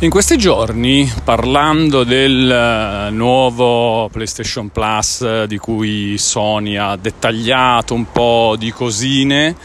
[0.00, 7.94] In questi giorni, parlando del eh, nuovo PlayStation Plus eh, di cui Sony ha dettagliato
[7.94, 9.56] un po' di cosine,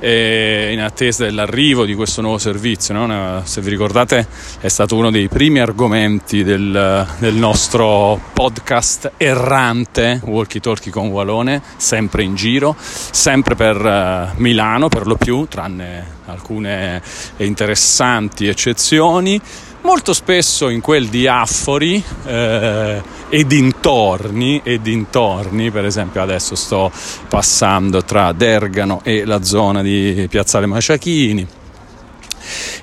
[0.00, 2.94] in attesa dell'arrivo di questo nuovo servizio.
[2.94, 3.42] No?
[3.44, 4.26] Se vi ricordate
[4.60, 11.62] è stato uno dei primi argomenti del, del nostro podcast errante Walkie Talkie con Walone,
[11.76, 17.00] sempre in giro, sempre per uh, Milano per lo più, tranne alcune
[17.36, 19.40] interessanti eccezioni
[19.82, 26.90] molto spesso in quel di Affori eh, e dintorni, e dintorni, per esempio adesso sto
[27.28, 31.46] passando tra Dergano e la zona di Piazzale Maciachini.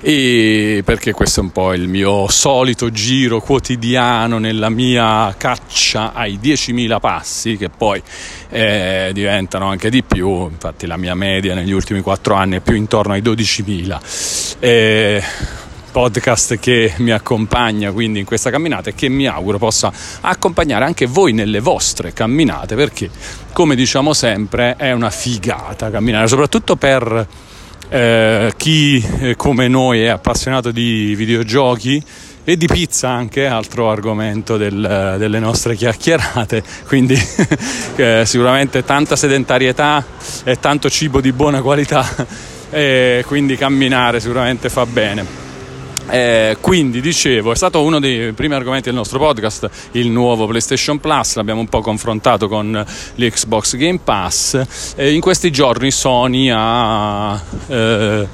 [0.02, 6.38] E perché questo è un po' il mio solito giro quotidiano nella mia caccia ai
[6.42, 8.02] 10.000 passi che poi
[8.50, 10.48] eh, diventano anche di più.
[10.50, 15.22] Infatti la mia media negli ultimi 4 anni è più intorno ai 12.000 eh,
[15.94, 21.06] podcast che mi accompagna quindi in questa camminata e che mi auguro possa accompagnare anche
[21.06, 23.08] voi nelle vostre camminate perché
[23.52, 27.28] come diciamo sempre è una figata camminare soprattutto per
[27.88, 32.02] eh, chi eh, come noi è appassionato di videogiochi
[32.42, 37.14] e di pizza anche, altro argomento del, delle nostre chiacchierate, quindi
[37.96, 40.04] eh, sicuramente tanta sedentarietà
[40.42, 42.04] e tanto cibo di buona qualità,
[42.68, 45.43] e quindi camminare sicuramente fa bene.
[46.08, 51.00] Eh, quindi dicevo, è stato uno dei primi argomenti del nostro podcast il nuovo PlayStation
[51.00, 54.94] Plus, l'abbiamo un po' confrontato con l'Xbox Game Pass.
[54.96, 58.28] Eh, in questi giorni Sony ha, eh,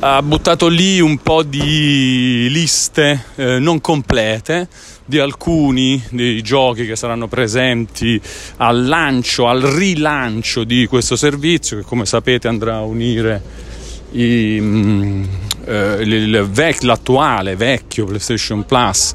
[0.00, 4.68] ha, buttato lì un po' di liste eh, non complete
[5.06, 8.20] di alcuni dei giochi che saranno presenti
[8.58, 13.68] al lancio, al rilancio di questo servizio che come sapete andrà a unire
[14.12, 15.24] i, mm,
[15.66, 19.12] eh, vec- l'attuale vecchio PlayStation Plus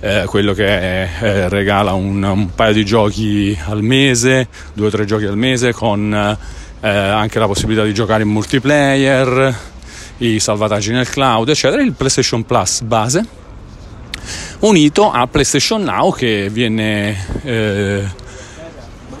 [0.00, 5.04] eh, quello che eh, regala un, un, paio di giochi al mese, due o tre
[5.04, 9.56] giochi al mese con eh, anche la possibilità di giocare in multiplayer,
[10.18, 13.24] i salvataggi nel cloud, eccetera, il PlayStation Plus base
[14.60, 18.04] unito a PlayStation Now che viene eh,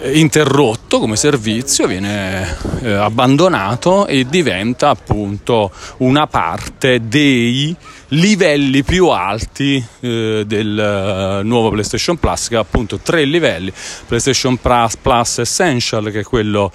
[0.04, 7.76] interrotto come servizio, viene eh, abbandonato e diventa appunto una parte dei
[8.12, 13.72] livelli più alti eh, del uh, nuovo PlayStation Plus che ha appunto tre livelli.
[14.06, 16.70] PlayStation Plus, Plus Essential che è quello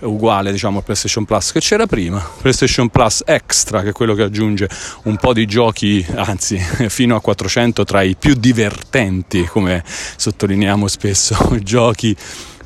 [0.00, 2.22] uguale diciamo al PlayStation Plus che c'era prima.
[2.40, 4.68] PlayStation Plus Extra che è quello che aggiunge
[5.04, 11.56] un po' di giochi anzi fino a 400 tra i più divertenti come sottolineiamo spesso
[11.62, 12.14] giochi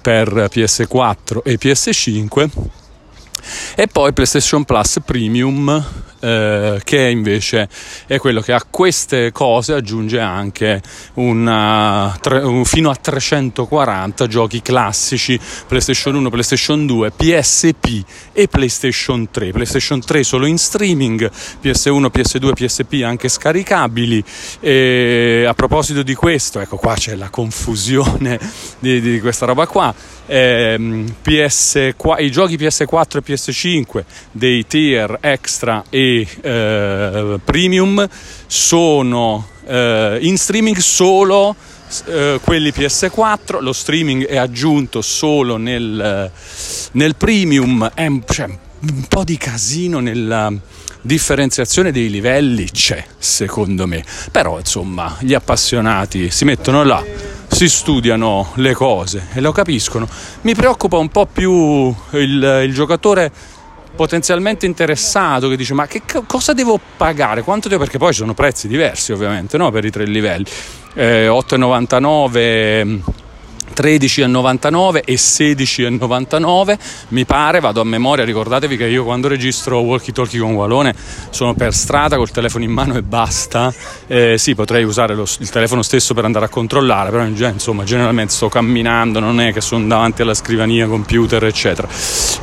[0.07, 2.49] per PS4 e PS5
[3.75, 5.85] e poi PlayStation Plus Premium
[6.27, 7.69] eh, che invece
[8.07, 10.83] è quello che a queste cose aggiunge anche
[11.15, 15.39] una, tre, un, fino a 340 giochi classici
[15.69, 19.53] PlayStation 1, PlayStation 2, PSP e PlayStation 3.
[19.53, 21.31] PlayStation 3 solo in streaming,
[21.63, 24.25] PS1, PS2, PSP anche scaricabili.
[24.59, 28.41] E a proposito di questo, ecco qua c'è la confusione
[28.81, 29.95] di, di questa roba qua.
[30.29, 38.09] Eh, PS, i giochi PS4 e PS5 dei tier extra e eh, premium
[38.47, 41.57] sono eh, in streaming solo
[42.07, 46.31] eh, quelli PS4, lo streaming è aggiunto solo nel,
[46.93, 50.53] nel premium, è un, cioè, un po' di casino nella
[51.01, 57.05] differenziazione dei livelli c'è secondo me, però insomma gli appassionati si mettono là
[57.49, 60.07] si studiano le cose e lo capiscono.
[60.43, 63.33] Mi preoccupa un po' più il, il giocatore
[63.97, 67.43] potenzialmente interessato che dice ma che cosa devo pagare?
[67.43, 67.83] Quanto devo?
[67.83, 69.73] Perché poi ci sono prezzi diversi ovviamente no?
[69.73, 70.45] per i tre livelli.
[70.95, 73.01] Eh, 8,99
[73.75, 76.79] 13,99 e 16,99
[77.09, 80.95] mi pare, vado a memoria, ricordatevi che io quando registro walkie talkie con Walone
[81.31, 83.73] sono per strada col telefono in mano e basta,
[84.07, 88.33] eh, sì potrei usare lo, il telefono stesso per andare a controllare, però insomma generalmente
[88.33, 91.89] sto camminando, non è che sono davanti alla scrivania, computer eccetera,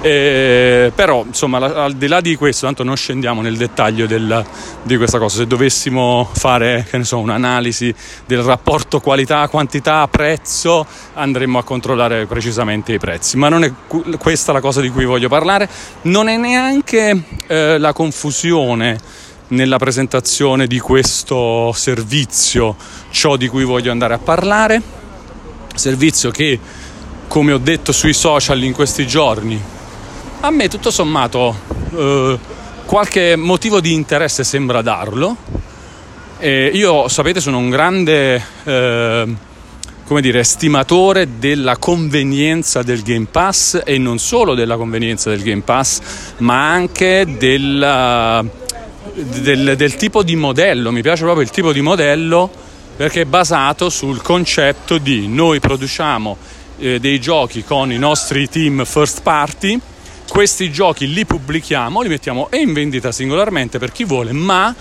[0.01, 4.45] eh, però insomma al di là di questo, tanto non scendiamo nel dettaglio del,
[4.83, 7.93] di questa cosa, se dovessimo fare che ne so, un'analisi
[8.25, 13.37] del rapporto qualità-quantità prezzo andremo a controllare precisamente i prezzi.
[13.37, 13.71] Ma non è
[14.17, 15.69] questa la cosa di cui voglio parlare,
[16.03, 18.99] non è neanche eh, la confusione
[19.49, 22.75] nella presentazione di questo servizio
[23.11, 24.81] ciò di cui voglio andare a parlare,
[25.75, 26.59] servizio che
[27.27, 29.61] come ho detto sui social in questi giorni,
[30.41, 31.55] a me tutto sommato
[31.95, 32.37] eh,
[32.85, 35.35] qualche motivo di interesse sembra darlo.
[36.37, 39.35] E io, sapete, sono un grande eh,
[40.13, 45.61] come dire, estimatore della convenienza del Game Pass e non solo della convenienza del Game
[45.61, 46.01] Pass,
[46.37, 48.45] ma anche della,
[49.11, 50.91] del, del tipo di modello.
[50.91, 52.47] Mi piace proprio il tipo di modello
[52.95, 56.37] perché è basato sul concetto di noi produciamo
[56.77, 59.79] eh, dei giochi con i nostri team first party,
[60.29, 64.75] questi giochi li pubblichiamo, li mettiamo e in vendita singolarmente per chi vuole, ma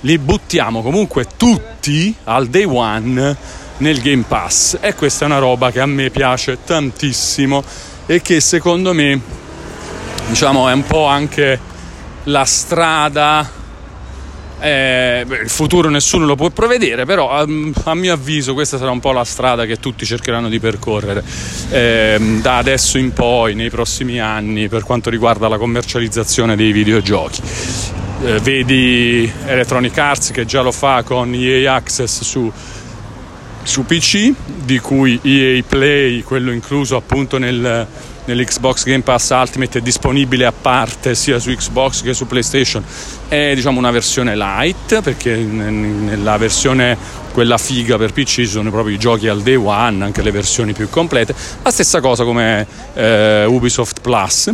[0.00, 5.70] li buttiamo comunque tutti al day one nel Game Pass e questa è una roba
[5.70, 7.62] che a me piace tantissimo
[8.06, 9.20] e che secondo me
[10.28, 11.58] diciamo è un po' anche
[12.24, 13.62] la strada
[14.60, 17.46] eh, il futuro nessuno lo può prevedere, però a,
[17.84, 21.22] a, mio avviso questa sarà un po' la strada che tutti cercheranno di percorrere
[21.70, 27.42] eh, da adesso in poi, nei prossimi anni, per quanto riguarda la commercializzazione dei videogiochi.
[28.24, 32.50] Eh, vedi Electronic Arts che già lo fa con EA Access su,
[33.64, 34.32] su PC,
[34.64, 37.86] di cui EA Play, quello incluso appunto nel
[38.26, 42.82] nell'Xbox Game Pass Ultimate è disponibile a parte sia su Xbox che su PlayStation.
[43.28, 46.96] È diciamo una versione light perché nella versione
[47.32, 50.88] quella figa per PC sono proprio i giochi al day one anche le versioni più
[50.88, 51.34] complete.
[51.62, 54.50] La stessa cosa come eh, Ubisoft Plus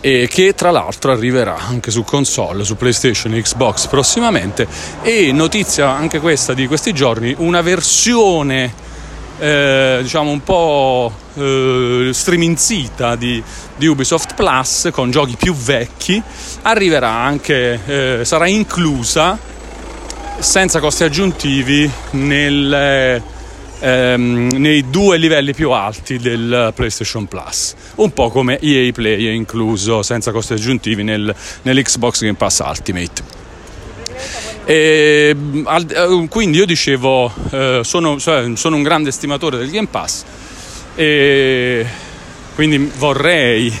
[0.00, 4.66] e che tra l'altro arriverà anche su console, su PlayStation e Xbox prossimamente.
[5.02, 8.86] E notizia anche questa di questi giorni una versione
[9.40, 13.42] eh, diciamo un po' eh, striminzita di,
[13.76, 16.20] di, Ubisoft Plus con giochi più vecchi
[16.62, 19.38] arriverà anche, eh, sarà inclusa
[20.40, 23.22] senza costi aggiuntivi nel,
[23.80, 29.30] ehm, nei due livelli più alti del PlayStation Plus, un po' come EA Play è
[29.30, 33.22] incluso senza costi aggiuntivi nel, nell'Xbox Game Pass Ultimate.
[34.64, 40.24] E, eh, quindi io dicevo, eh, sono, sono, un grande estimatore del Game Pass
[40.94, 41.86] e
[42.54, 43.72] quindi vorrei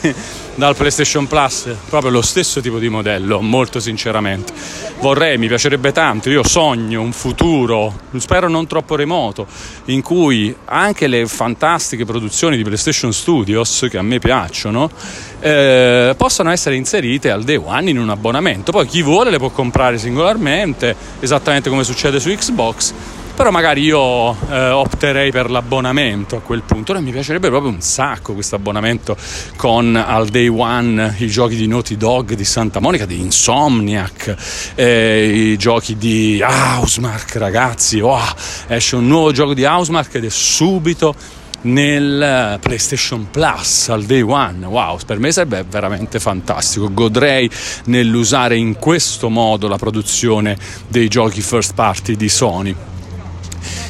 [0.58, 4.52] dal PlayStation Plus proprio lo stesso tipo di modello, molto sinceramente.
[4.98, 9.46] Vorrei, mi piacerebbe tanto, io sogno un futuro, spero non troppo remoto,
[9.84, 14.90] in cui anche le fantastiche produzioni di PlayStation Studios, che a me piacciono,
[15.38, 18.72] eh, possano essere inserite al day one in un abbonamento.
[18.72, 22.94] Poi chi vuole le può comprare singolarmente, esattamente come succede su Xbox
[23.38, 27.80] però magari io eh, opterei per l'abbonamento a quel punto e mi piacerebbe proprio un
[27.80, 29.16] sacco questo abbonamento
[29.54, 34.34] con al day one i giochi di Naughty Dog di Santa Monica di Insomniac
[34.74, 38.18] eh, i giochi di Housemark ragazzi oh,
[38.66, 41.14] esce un nuovo gioco di Housemark ed è subito
[41.60, 44.64] nel PlayStation Plus al day one.
[44.64, 46.88] Wow, per me sarebbe veramente fantastico.
[46.92, 47.50] Godrei
[47.86, 50.56] nell'usare in questo modo la produzione
[50.86, 52.76] dei giochi first party di Sony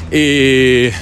[0.08, 0.92] e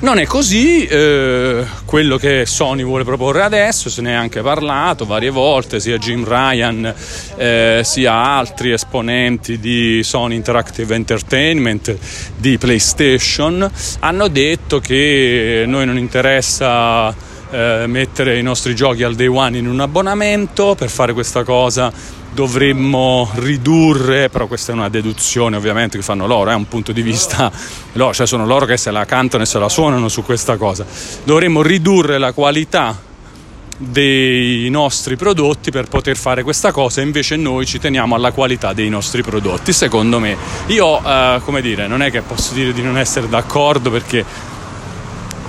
[0.00, 5.06] non è così, eh, quello che Sony vuole proporre adesso, se ne è anche parlato
[5.06, 6.94] varie volte, sia Jim Ryan
[7.36, 11.96] eh, sia altri esponenti di Sony Interactive Entertainment,
[12.36, 17.14] di PlayStation, hanno detto che noi non interessa
[17.50, 21.90] eh, mettere i nostri giochi al day one in un abbonamento, per fare questa cosa
[22.34, 27.02] dovremmo ridurre, però questa è una deduzione ovviamente che fanno loro, è un punto di
[27.02, 27.50] vista
[27.92, 30.84] loro, cioè sono loro che se la cantano e se la suonano su questa cosa,
[31.22, 33.12] dovremmo ridurre la qualità
[33.76, 38.88] dei nostri prodotti per poter fare questa cosa invece noi ci teniamo alla qualità dei
[38.88, 40.36] nostri prodotti secondo me.
[40.66, 44.24] Io eh, come dire non è che posso dire di non essere d'accordo perché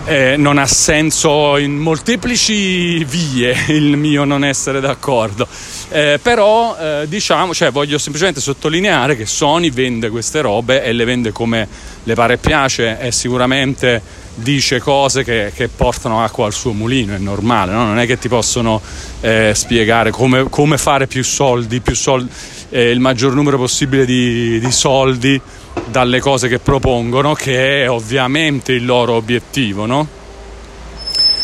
[0.05, 5.47] eh, non ha senso in molteplici vie il mio non essere d'accordo.
[5.89, 11.05] Eh, però eh, diciamo, cioè, voglio semplicemente sottolineare che Sony vende queste robe e le
[11.05, 11.67] vende come
[12.03, 17.15] le pare e piace e sicuramente dice cose che, che, portano acqua al suo mulino,
[17.15, 17.85] è normale, no?
[17.85, 18.81] non è che ti possono
[19.21, 22.29] eh, spiegare come, come, fare più soldi, più soldi
[22.69, 25.39] eh, il maggior numero possibile di, di soldi
[25.87, 30.07] dalle cose che propongono, che è ovviamente il loro obiettivo, no?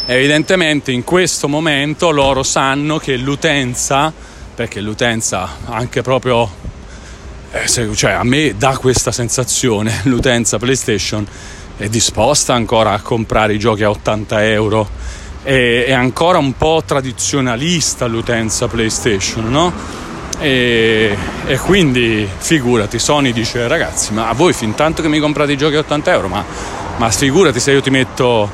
[0.05, 4.11] Evidentemente in questo momento loro sanno che l'utenza
[4.53, 6.49] perché l'utenza anche proprio
[7.51, 11.25] eh, cioè a me dà questa sensazione l'utenza PlayStation
[11.81, 14.87] è disposta ancora a comprare i giochi a 80 euro
[15.41, 19.73] è, è ancora un po' tradizionalista l'utenza PlayStation no?
[20.37, 25.53] E, e, quindi figurati Sony dice ragazzi ma a voi fin tanto che mi comprate
[25.53, 26.45] i giochi a 80 euro ma,
[26.97, 28.51] ma figurati se io ti metto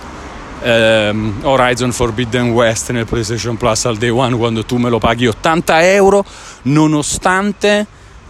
[0.61, 5.27] ehm, Horizon Forbidden West nel PlayStation Plus al day one quando tu me lo paghi
[5.27, 6.23] 80 euro
[6.63, 7.87] nonostante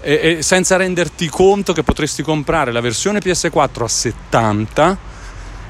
[0.08, 4.98] e, e senza renderti conto che potresti comprare la versione PS4 a 70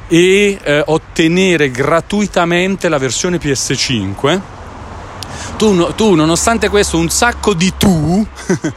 [0.07, 4.56] e eh, ottenere gratuitamente la versione PS5
[5.57, 8.25] tu, tu, nonostante questo, un sacco di tu,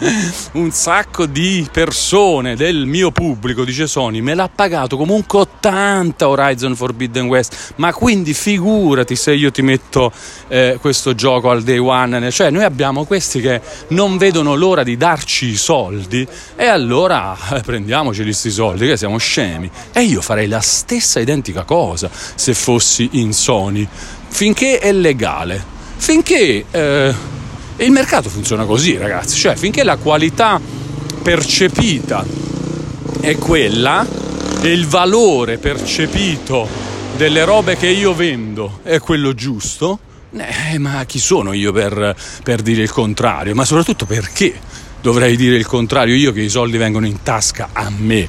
[0.52, 6.74] un sacco di persone del mio pubblico, dice Sony, me l'ha pagato comunque 80 Horizon
[6.74, 7.72] Forbidden West.
[7.76, 10.12] Ma quindi figurati se io ti metto
[10.48, 12.30] eh, questo gioco al day one.
[12.30, 16.26] Cioè, noi abbiamo questi che non vedono l'ora di darci i soldi,
[16.56, 19.70] e allora eh, prendiamoci questi soldi, che siamo scemi.
[19.92, 23.86] E io farei la stessa identica cosa se fossi in Sony,
[24.28, 27.14] finché è legale finché eh,
[27.76, 30.60] il mercato funziona così, ragazzi, cioè finché la qualità
[31.22, 32.24] percepita
[33.20, 34.06] è quella
[34.62, 36.66] e il valore percepito
[37.16, 39.98] delle robe che io vendo è quello giusto,
[40.32, 43.54] eh, ma chi sono io per, per dire il contrario?
[43.54, 44.58] Ma soprattutto perché
[45.02, 48.26] dovrei dire il contrario io che i soldi vengono in tasca a me?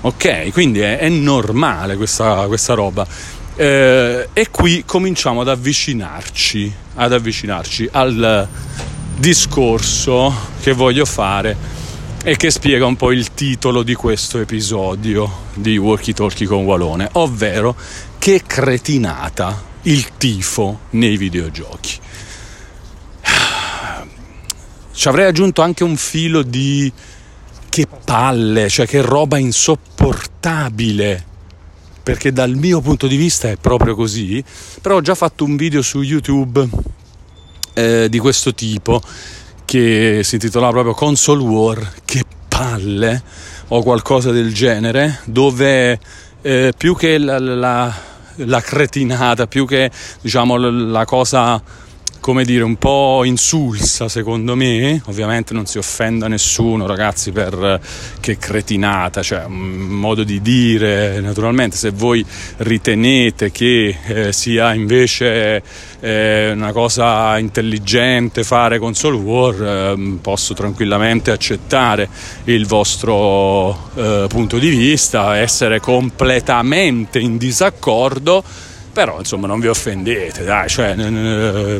[0.00, 3.06] Ok, quindi è, è normale questa, questa roba.
[3.56, 8.48] Eh, e qui cominciamo ad avvicinarci, ad avvicinarci al
[9.16, 11.56] discorso che voglio fare
[12.24, 17.08] e che spiega un po' il titolo di questo episodio di Walkie Talkie con Walone,
[17.12, 17.76] ovvero
[18.18, 21.98] che cretinata il tifo nei videogiochi.
[24.92, 26.92] Ci avrei aggiunto anche un filo di
[27.68, 31.32] che palle, cioè che roba insopportabile
[32.04, 34.44] perché dal mio punto di vista è proprio così,
[34.82, 36.68] però ho già fatto un video su YouTube
[37.72, 39.02] eh, di questo tipo
[39.64, 43.22] che si intitolava proprio Console War, che palle
[43.68, 45.98] o qualcosa del genere, dove
[46.42, 47.92] eh, più che la, la,
[48.34, 51.60] la, cretinata, più che diciamo la cosa
[52.24, 57.78] come dire, un po' insulsa secondo me, ovviamente non si offenda nessuno ragazzi per
[58.18, 62.24] che cretinata, cioè un modo di dire, naturalmente se voi
[62.56, 65.62] ritenete che eh, sia invece
[66.00, 72.08] eh, una cosa intelligente fare console war, eh, posso tranquillamente accettare
[72.44, 80.44] il vostro eh, punto di vista, essere completamente in disaccordo però insomma non vi offendete,
[80.44, 80.94] dai, cioè,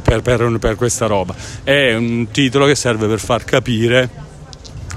[0.02, 1.32] per, per, per questa roba.
[1.62, 4.10] È un titolo che serve per far capire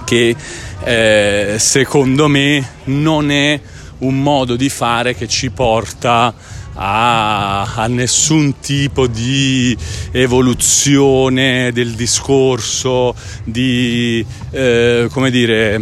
[0.04, 0.36] che
[0.84, 3.62] eh, secondo me non è
[4.00, 6.34] un modo di fare che ci porta
[6.74, 9.78] a, a, nessun tipo di
[10.12, 15.82] evoluzione del discorso, di eh, come dire.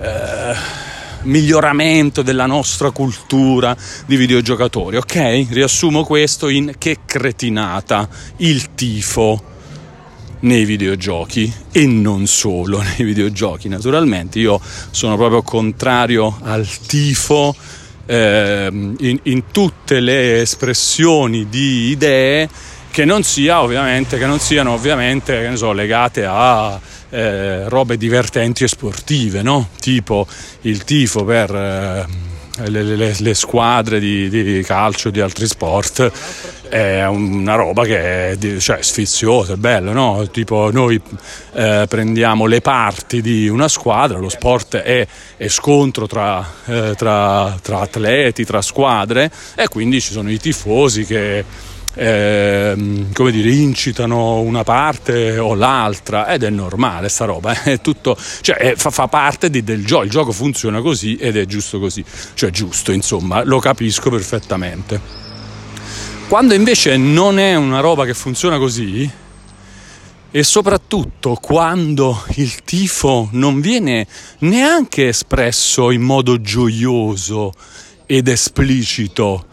[0.00, 0.83] Eh,
[1.24, 3.76] miglioramento della nostra cultura
[4.06, 5.46] di videogiocatori, ok?
[5.50, 9.52] Riassumo questo in che cretinata, il tifo
[10.40, 17.54] nei videogiochi e non solo nei videogiochi, naturalmente io sono proprio contrario al tifo
[18.06, 22.48] eh, in, in tutte le espressioni di idee
[22.90, 26.80] che non, sia, che non siano ovviamente che so, legate a
[27.10, 29.68] eh, robe divertenti e sportive, no?
[29.80, 30.26] tipo
[30.62, 32.06] il tifo per eh,
[32.68, 36.10] le, le, le, squadre di, di, calcio, di altri sport,
[36.68, 40.28] è una roba che è cioè, sfiziosa, è bello, no?
[40.30, 41.00] tipo noi
[41.54, 45.06] eh, prendiamo le parti di una squadra, lo sport è,
[45.36, 51.04] è scontro tra, eh, tra, tra atleti, tra squadre e quindi ci sono i tifosi
[51.04, 51.44] che
[51.94, 58.16] eh, come dire, incitano una parte o l'altra ed è normale sta roba, è tutto,
[58.40, 61.78] cioè, è, fa, fa, parte di, del gioco, il gioco funziona così ed è giusto
[61.78, 65.22] così, cioè giusto insomma, lo capisco perfettamente.
[66.28, 69.08] Quando invece non è una roba che funziona così,
[70.36, 74.04] e soprattutto quando il tifo non viene
[74.38, 77.52] neanche espresso in modo gioioso
[78.04, 79.46] ed esplicito,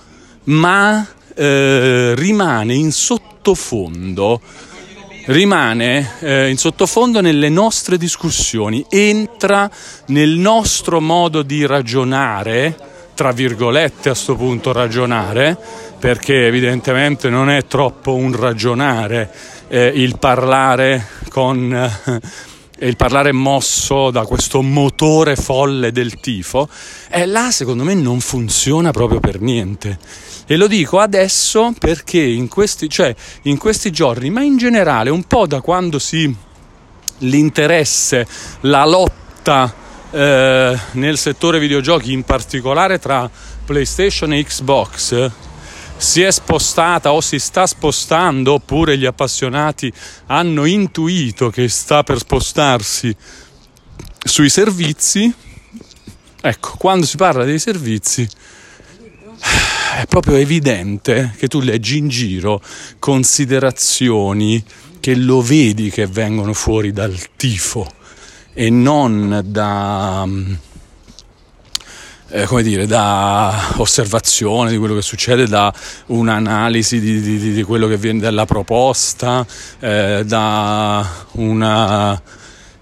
[0.46, 4.42] ma eh, rimane in sottofondo
[5.26, 9.70] rimane eh, in sottofondo nelle nostre discussioni, entra
[10.08, 12.76] nel nostro modo di ragionare,
[13.14, 15.58] tra virgolette a questo punto ragionare,
[16.00, 19.32] perché evidentemente non è troppo un ragionare
[19.68, 21.74] eh, il parlare con...
[21.74, 22.50] Eh,
[22.88, 26.68] il parlare mosso da questo motore folle del tifo,
[27.10, 30.00] e là secondo me non funziona proprio per niente.
[30.48, 35.24] E lo dico adesso perché in questi, cioè, in questi giorni, ma in generale un
[35.24, 36.34] po' da quando si
[37.20, 38.28] l'interesse,
[38.62, 39.74] la lotta
[40.10, 43.30] eh, nel settore videogiochi, in particolare tra
[43.64, 45.32] PlayStation e Xbox,
[46.02, 49.94] si è spostata o si sta spostando, oppure gli appassionati
[50.26, 53.16] hanno intuito che sta per spostarsi
[54.18, 55.32] sui servizi,
[56.42, 58.28] ecco, quando si parla dei servizi
[60.00, 62.64] è proprio evidente che tu leggi in giro
[62.98, 64.64] considerazioni
[65.00, 67.88] che lo vedi che vengono fuori dal tifo
[68.54, 70.28] e non da
[72.32, 75.74] eh, come dire, da osservazione di quello che succede, da
[76.08, 79.46] un'analisi di, di, di quello che viene dalla proposta,
[79.80, 82.22] eh, da una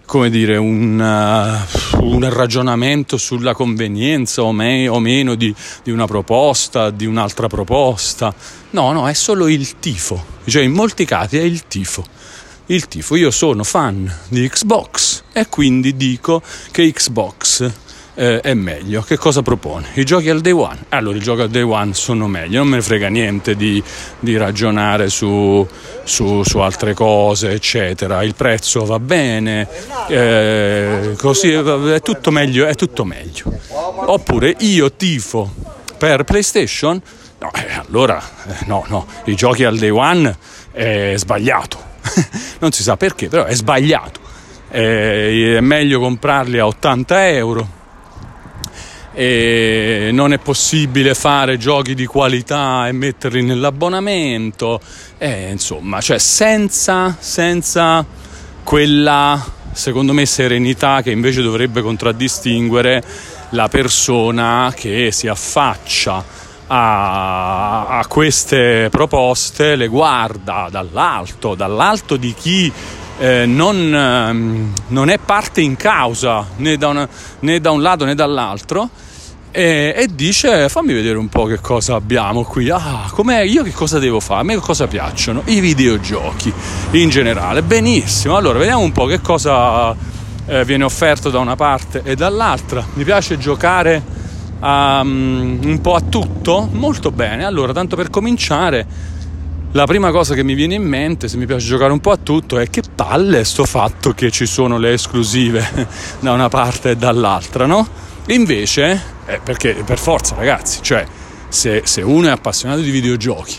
[0.06, 5.54] come dire, un, uh, un, ragionamento sulla convenienza o, me, o meno di,
[5.84, 8.34] di, una proposta, di un'altra proposta.
[8.72, 10.38] No, no, è solo il tifo.
[10.46, 12.04] Cioè, in molti casi è il tifo.
[12.66, 13.18] Il tifo.
[13.18, 16.42] Io sono fan di Xbox e quindi dico
[16.72, 17.72] che Xbox
[18.20, 19.02] eh, è meglio.
[19.02, 19.88] Che cosa propone?
[19.94, 20.78] I giochi al day one.
[20.90, 23.82] Allora, i giochi al day one sono meglio, non me ne frega niente di,
[24.20, 25.66] di ragionare su,
[26.04, 28.22] su, su, altre cose, eccetera.
[28.24, 29.66] Il prezzo va bene,
[30.10, 33.58] eh, così è tutto meglio, è tutto meglio.
[33.70, 35.50] Oppure io tifo
[35.98, 37.02] per PlayStation.
[37.40, 40.38] No, eh, allora eh, no, no, i giochi al day one
[40.74, 41.88] è sbagliato.
[42.60, 44.20] non si sa perché, però è sbagliato.
[44.72, 47.78] Eh, è meglio comprarli a 80 euro
[49.22, 54.80] e non è possibile fare giochi di qualità e metterli nell'abbonamento,
[55.18, 58.06] e, insomma, cioè senza, senza
[58.64, 63.04] quella, secondo me, serenità che invece dovrebbe contraddistinguere
[63.50, 66.24] la persona che si affaccia
[66.68, 72.72] a, queste proposte, le guarda dall'alto, dall'alto di chi
[73.18, 77.10] eh, non, ehm, non, è parte in causa né da, una,
[77.40, 79.08] né da un lato né dall'altro
[79.52, 82.70] e, e, dice fammi vedere un po' che cosa abbiamo qui.
[82.70, 83.42] Ah com'è?
[83.42, 84.42] Io che cosa devo fare?
[84.42, 85.42] A me cosa piacciono?
[85.46, 86.54] I videogiochi
[86.92, 87.62] in generale.
[87.64, 89.96] Benissimo allora vediamo un po' che cosa
[90.46, 92.86] eh, viene offerto da una parte e dall'altra.
[92.94, 94.02] Mi piace giocare
[94.60, 96.70] um, un po' a tutto?
[96.72, 97.46] Molto bene.
[97.46, 98.86] Allora tanto per cominciare
[99.72, 102.18] la prima cosa che mi viene in mente, se mi piace giocare un po' a
[102.18, 105.88] tutto, è che palle sto fatto che ci sono le esclusive
[106.20, 108.09] da una parte e dall'altra, no?
[108.30, 111.06] Invece, eh, perché per forza ragazzi, cioè
[111.48, 113.58] se, se uno è appassionato di videogiochi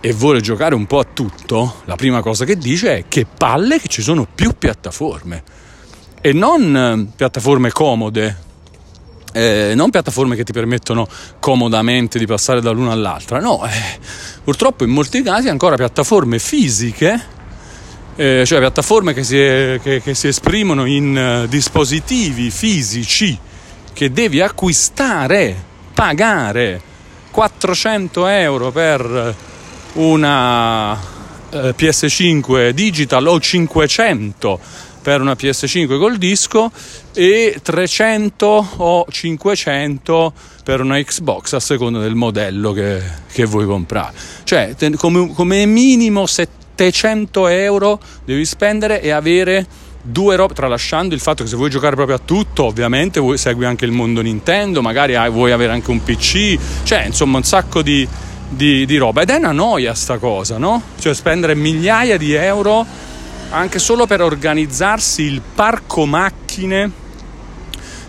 [0.00, 3.78] e vuole giocare un po' a tutto, la prima cosa che dice è che palle
[3.78, 5.42] che ci sono più piattaforme.
[6.22, 8.36] E non eh, piattaforme comode,
[9.34, 11.06] eh, non piattaforme che ti permettono
[11.38, 13.98] comodamente di passare dall'una all'altra, no, eh,
[14.42, 17.22] purtroppo in molti casi ancora piattaforme fisiche,
[18.16, 23.38] eh, cioè piattaforme che si, che, che si esprimono in uh, dispositivi fisici
[23.92, 25.56] che devi acquistare,
[25.92, 26.80] pagare
[27.30, 29.34] 400 euro per
[29.94, 30.94] una
[31.50, 34.60] eh, PS5 digital o 500
[35.02, 36.70] per una PS5 col disco
[37.12, 43.02] e 300 o 500 per una Xbox a seconda del modello che,
[43.32, 44.14] che vuoi comprare.
[44.44, 49.66] Cioè, come, come minimo 700 euro devi spendere e avere
[50.02, 53.64] due robe, tralasciando il fatto che se vuoi giocare proprio a tutto, ovviamente vuoi, segui
[53.64, 57.82] anche il mondo Nintendo, magari hai, vuoi avere anche un PC, cioè insomma un sacco
[57.82, 58.06] di,
[58.48, 59.22] di, di roba.
[59.22, 60.82] Ed è una noia sta cosa, no?
[60.98, 62.84] Cioè spendere migliaia di euro
[63.50, 66.90] anche solo per organizzarsi il parco macchine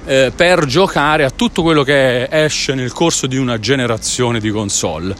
[0.05, 5.15] eh, per giocare a tutto quello che esce nel corso di una generazione di console.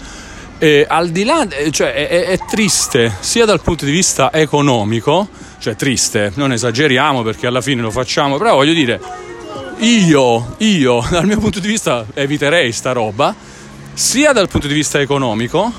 [0.58, 5.28] E al di là, eh, cioè, è, è triste sia dal punto di vista economico,
[5.64, 9.00] cioè triste, non esageriamo perché alla fine lo facciamo, però voglio dire,
[9.78, 13.34] io, io dal mio punto di vista eviterei sta roba,
[13.94, 15.72] sia dal punto di vista economico,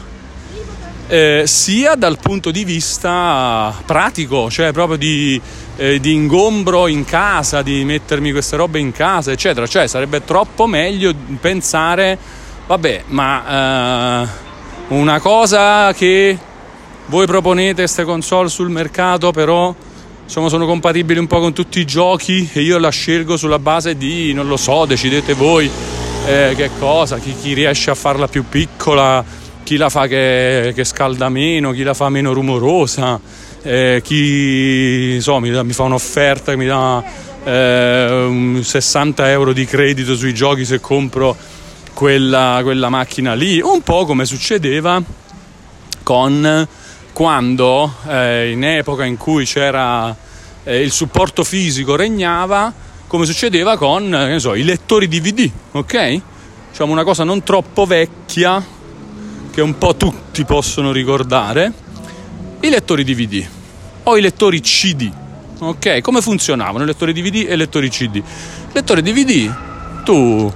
[1.07, 5.39] eh, sia dal punto di vista pratico, cioè proprio di,
[5.77, 9.67] eh, di, ingombro in casa, di mettermi queste robe in casa, eccetera.
[9.67, 12.17] Cioè sarebbe troppo meglio pensare,
[12.67, 14.29] vabbè, ma eh,
[14.89, 16.39] una cosa che
[17.07, 19.75] voi proponete queste console sul mercato, però
[20.25, 23.97] insomma, sono compatibili un po' con tutti i giochi e io la scelgo sulla base
[23.97, 25.71] di, non lo so, decidete voi
[26.27, 29.23] eh, che cosa, chi, chi, riesce a farla più piccola,
[29.63, 33.21] chi la fa che, che scalda meno, chi la fa meno rumorosa,
[33.63, 37.05] eh, chi insomma, mi, mi, fa un'offerta che mi dà
[37.45, 41.37] eh, 60 euro di credito sui giochi se compro
[41.93, 45.03] quella, quella macchina lì, un po' come succedeva
[46.03, 46.67] con
[47.15, 50.15] quando eh, in epoca in cui c'era
[50.65, 52.71] eh, il supporto fisico regnava,
[53.07, 56.21] come succedeva con eh, so, i lettori DVD, ok?
[56.71, 58.63] Diciamo una cosa non troppo vecchia
[59.53, 61.73] che un po' tutti possono ricordare,
[62.61, 63.47] i lettori DVD
[64.03, 65.11] o i lettori CD,
[65.61, 68.21] Ok, come funzionavano lettori DVD e lettori CD?
[68.73, 69.55] Lettore DVD,
[70.03, 70.53] tu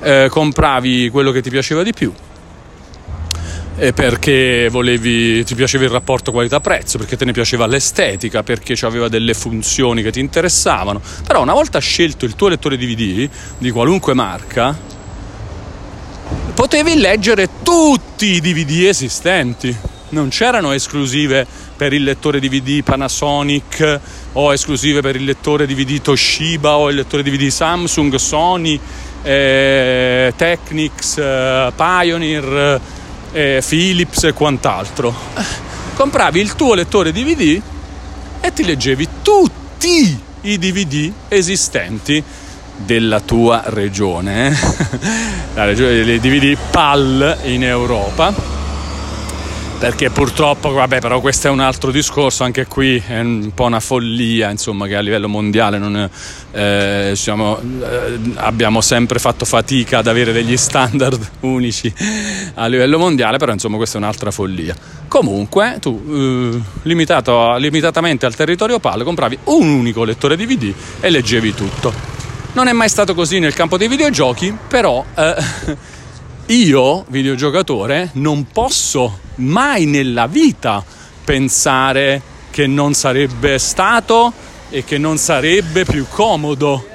[0.00, 2.10] eh, compravi quello che ti piaceva di più,
[3.94, 9.34] perché volevi, ti piaceva il rapporto qualità-prezzo, perché te ne piaceva l'estetica, perché aveva delle
[9.34, 11.00] funzioni che ti interessavano.
[11.24, 14.76] Però una volta scelto il tuo lettore DVD di qualunque marca,
[16.54, 19.76] potevi leggere tutti i DVD esistenti.
[20.10, 24.00] Non c'erano esclusive per il lettore DVD Panasonic
[24.32, 28.80] o esclusive per il lettore DVD Toshiba o il lettore DVD Samsung, Sony,
[29.22, 32.80] eh, Technics, eh, Pioneer
[33.32, 35.14] eh, Philips e quant'altro.
[35.94, 37.60] Compravi il tuo lettore DVD
[38.40, 42.22] e ti leggevi tutti i DVD esistenti
[42.76, 44.56] della tua regione,
[45.54, 48.57] la regione dei DVD PAL in Europa
[49.78, 53.78] perché purtroppo, vabbè, però questo è un altro discorso, anche qui è un po' una
[53.78, 56.10] follia, insomma, che a livello mondiale non,
[56.50, 61.92] eh, diciamo, eh, abbiamo sempre fatto fatica ad avere degli standard unici
[62.54, 64.74] a livello mondiale, però insomma questa è un'altra follia.
[65.06, 71.54] Comunque, tu, eh, limitato, limitatamente al territorio PAL, compravi un unico lettore DVD e leggevi
[71.54, 71.92] tutto.
[72.52, 75.34] Non è mai stato così nel campo dei videogiochi, però eh,
[76.48, 80.82] io, videogiocatore, non posso mai nella vita
[81.24, 84.32] pensare che non sarebbe stato
[84.70, 86.86] e che non sarebbe più comodo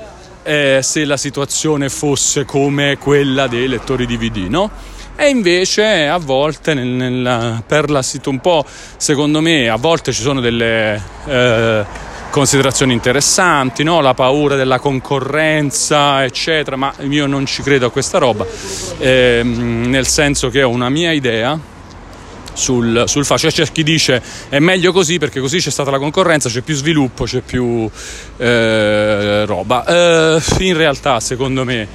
[0.41, 4.71] eh, se la situazione fosse come quella dei lettori DVD, no?
[5.15, 8.65] E invece a volte nel, nel, per la situazione un po'
[8.97, 11.85] secondo me a volte ci sono delle eh,
[12.33, 14.01] considerazioni interessanti, no?
[14.01, 18.43] la paura della concorrenza, eccetera, ma io non ci credo a questa roba,
[18.97, 21.59] eh, nel senso che ho una mia idea
[22.53, 23.49] sul, sul fascio.
[23.49, 24.19] C'è chi dice
[24.49, 27.87] è meglio così perché così c'è stata la concorrenza, c'è più sviluppo, c'è più
[28.37, 29.85] eh, roba.
[29.85, 31.87] Eh, in realtà, secondo me,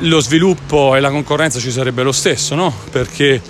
[0.00, 2.74] lo sviluppo e la concorrenza ci sarebbe lo stesso, no?
[2.90, 3.40] Perché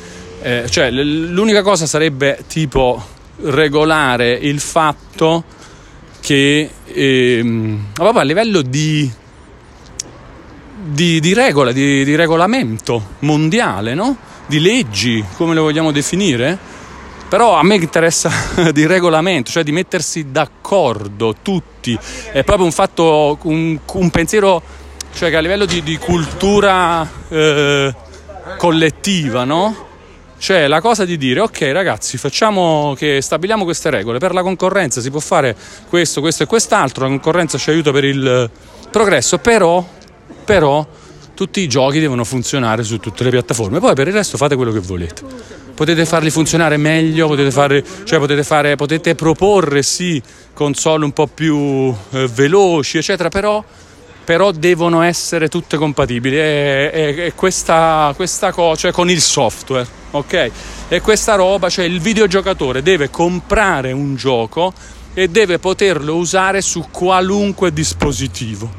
[0.42, 3.02] eh, cioè, l'unica cosa sarebbe tipo
[3.44, 5.56] regolare il fatto
[6.20, 9.10] che ehm, a livello di,
[10.82, 14.16] di, di regola, di, di regolamento mondiale, no?
[14.46, 16.58] di leggi, come le vogliamo definire,
[17.28, 18.30] però a me interessa
[18.72, 21.96] di regolamento, cioè di mettersi d'accordo tutti,
[22.32, 24.60] è proprio un fatto, un, un pensiero,
[25.14, 27.94] cioè che a livello di, di cultura eh,
[28.56, 29.88] collettiva, no?
[30.40, 35.02] Cioè la cosa di dire ok ragazzi facciamo che stabiliamo queste regole, per la concorrenza
[35.02, 35.54] si può fare
[35.86, 38.50] questo, questo e quest'altro, la concorrenza ci aiuta per il
[38.90, 39.86] progresso, però,
[40.42, 40.86] però
[41.34, 44.72] tutti i giochi devono funzionare su tutte le piattaforme, poi per il resto fate quello
[44.72, 45.22] che volete.
[45.74, 50.22] Potete farli funzionare meglio, potete, fare, cioè potete, fare, potete proporre sì
[50.54, 53.62] console un po' più eh, veloci, eccetera, però,
[54.30, 56.36] però, devono essere tutte compatibili.
[56.36, 60.50] E, e, e questa, questa cosa, cioè con il software, ok?
[60.86, 64.72] E questa roba, cioè il videogiocatore deve comprare un gioco
[65.14, 68.70] e deve poterlo usare su qualunque dispositivo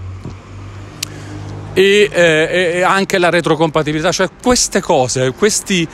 [1.73, 5.85] e, eh, e anche la retrocompatibilità, cioè queste cose, questi,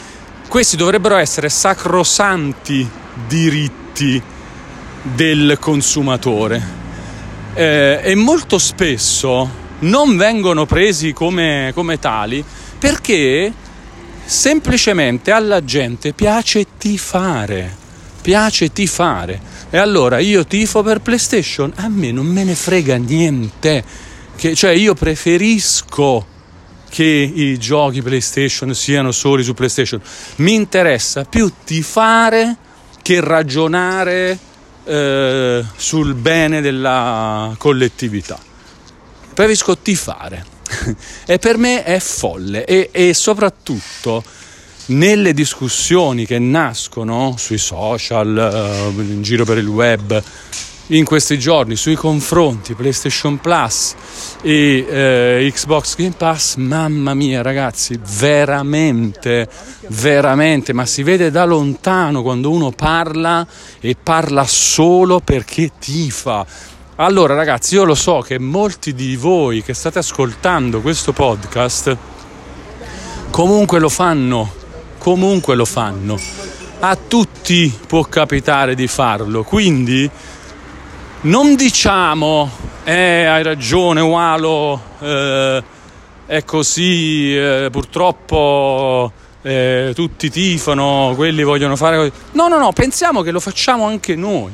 [0.47, 2.87] questi dovrebbero essere sacrosanti
[3.27, 4.21] diritti
[5.01, 6.86] del consumatore
[7.57, 12.43] eh, e molto spesso non vengono presi come, come tali
[12.77, 13.51] perché
[14.23, 17.75] semplicemente alla gente piace tifare
[18.21, 19.39] piace tifare
[19.69, 23.83] e allora io tifo per PlayStation a me non me ne frega niente
[24.35, 26.35] che, cioè io preferisco
[26.89, 30.01] che i giochi PlayStation siano soli su PlayStation.
[30.37, 32.55] Mi interessa più tifare
[33.01, 34.37] che ragionare
[34.87, 38.39] eh, sul bene della collettività.
[39.33, 40.45] Preferisco tifare
[41.25, 44.23] e per me è folle e, e soprattutto
[44.87, 48.37] nelle discussioni che nascono sui social,
[48.97, 50.23] eh, in giro per il web,
[50.87, 53.95] in questi giorni sui confronti PlayStation Plus
[54.41, 59.49] e eh, Xbox Game Pass, mamma mia ragazzi, veramente,
[59.89, 63.45] veramente, ma si vede da lontano quando uno parla
[63.79, 66.45] e parla solo perché tifa.
[66.95, 71.97] Allora ragazzi, io lo so che molti di voi che state ascoltando questo podcast
[73.29, 74.51] comunque lo fanno,
[74.97, 76.17] comunque lo fanno.
[76.79, 80.09] A tutti può capitare di farlo, quindi
[81.21, 82.49] non diciamo,
[82.83, 85.63] eh, hai ragione, Walo, eh,
[86.25, 92.11] è così, eh, purtroppo eh, tutti tifano, quelli vogliono fare così.
[92.33, 94.51] No, no, no, pensiamo che lo facciamo anche noi.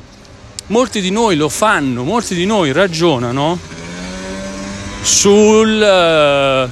[0.68, 3.60] molti di noi lo fanno, molti di noi ragionano
[5.02, 6.70] sul uh,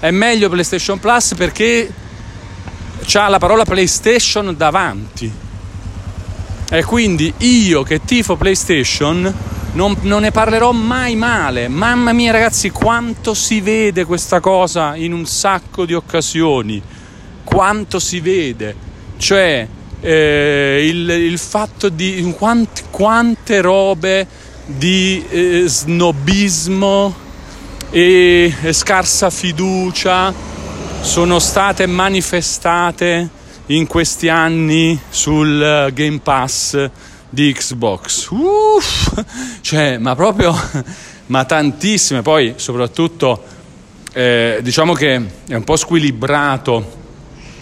[0.00, 1.92] è meglio PlayStation Plus perché
[3.04, 5.43] c'ha la parola PlayStation davanti.
[6.74, 9.32] E quindi io che tifo PlayStation
[9.74, 11.68] non, non, ne parlerò mai male.
[11.68, 16.82] Mamma mia ragazzi, quanto si vede questa cosa in un sacco di occasioni.
[17.44, 18.74] Quanto si vede.
[19.16, 19.68] Cioè,
[20.00, 24.26] eh, il, il, fatto di quanti, quante robe
[24.66, 27.14] di eh, snobismo
[27.90, 30.34] e, e scarsa fiducia
[31.02, 36.90] sono state manifestate in questi anni sul Game Pass
[37.28, 38.28] di Xbox.
[38.28, 39.24] Uff,
[39.60, 40.54] cioè, ma proprio,
[41.26, 42.22] ma tantissime.
[42.22, 43.42] Poi, soprattutto,
[44.12, 45.14] eh, diciamo che
[45.48, 47.02] è un po' squilibrato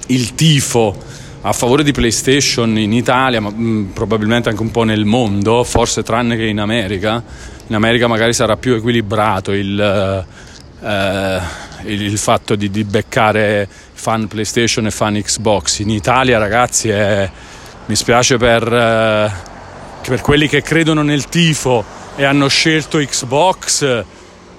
[0.08, 1.10] il tifo
[1.44, 5.64] a favore di PlayStation in Italia, ma mh, mm, probabilmente anche un po' nel mondo,
[5.64, 7.22] forse tranne che in America.
[7.68, 9.80] In America magari sarà più equilibrato il,
[10.82, 11.40] eh,
[11.84, 15.80] il, fatto di, di beccare fan PlayStation e fan Xbox.
[15.80, 17.30] In Italia, ragazzi, è,
[17.86, 19.32] mi spiace per, eh,
[20.06, 21.84] per quelli che credono nel tifo
[22.16, 24.04] e hanno scelto Xbox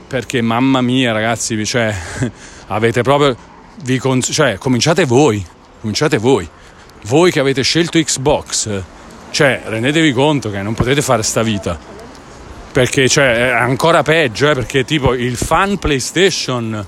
[0.08, 1.96] perché mamma mia ragazzi cioè,
[2.68, 3.36] avete proprio
[3.84, 5.44] vi con, cioè, cominciate voi
[5.82, 6.48] cominciate voi
[7.06, 8.70] voi che avete scelto Xbox
[9.32, 11.78] cioè rendetevi conto che non potete fare sta vita
[12.72, 16.86] perché cioè, è ancora peggio eh, perché tipo il fan PlayStation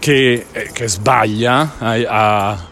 [0.00, 2.68] che, eh, che sbaglia a, a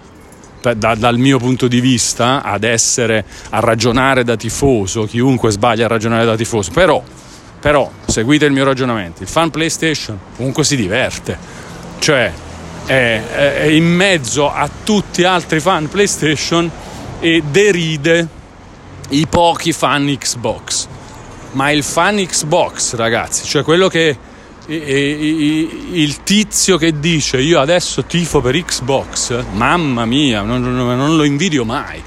[0.75, 5.89] da, dal mio punto di vista ad essere a ragionare da tifoso, chiunque sbaglia a
[5.89, 7.01] ragionare da tifoso, però,
[7.61, 11.39] però seguite il mio ragionamento, il fan PlayStation comunque si diverte,
[12.01, 12.33] cioè
[12.87, 16.69] è, è in mezzo a tutti gli altri fan PlayStation
[17.21, 18.27] e deride
[19.11, 20.87] i pochi fan Xbox.
[21.53, 24.17] Ma il fan Xbox, ragazzi, cioè quello che
[24.71, 31.65] il tizio che dice io adesso tifo per Xbox, mamma mia, non, non, lo invidio
[31.65, 32.03] mai.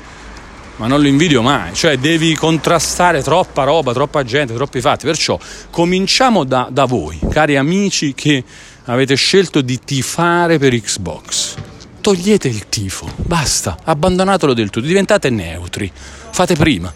[0.77, 5.05] Ma non lo invidio mai, cioè devi contrastare troppa roba, troppa gente, troppi fatti.
[5.05, 5.37] Perciò
[5.69, 8.43] cominciamo da, da voi, cari amici che
[8.85, 11.55] avete scelto di tifare per Xbox.
[12.01, 15.91] Togliete il tifo, basta, abbandonatelo del tutto, diventate neutri.
[15.93, 16.91] Fate prima,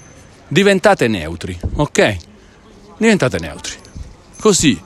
[0.48, 2.18] diventate neutri, ok?
[2.98, 3.74] Diventate neutri.
[4.40, 4.80] Così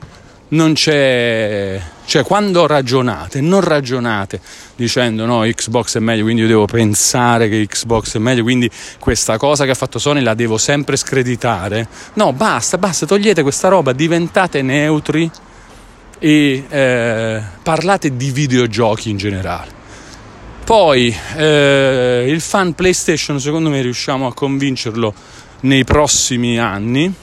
[0.50, 4.42] non c'è cioè quando ragionate non ragionate
[4.76, 9.38] dicendo no Xbox è meglio quindi io devo pensare che Xbox è meglio quindi questa
[9.38, 11.88] cosa che ha fatto Sony la devo sempre screditare.
[12.14, 15.30] No basta basta togliete questa roba diventate neutri
[16.18, 19.78] e eh, parlate di videogiochi in generale.
[20.64, 25.14] Poi eh, il fan PlayStation secondo me riusciamo a convincerlo
[25.62, 27.14] nei prossimi anni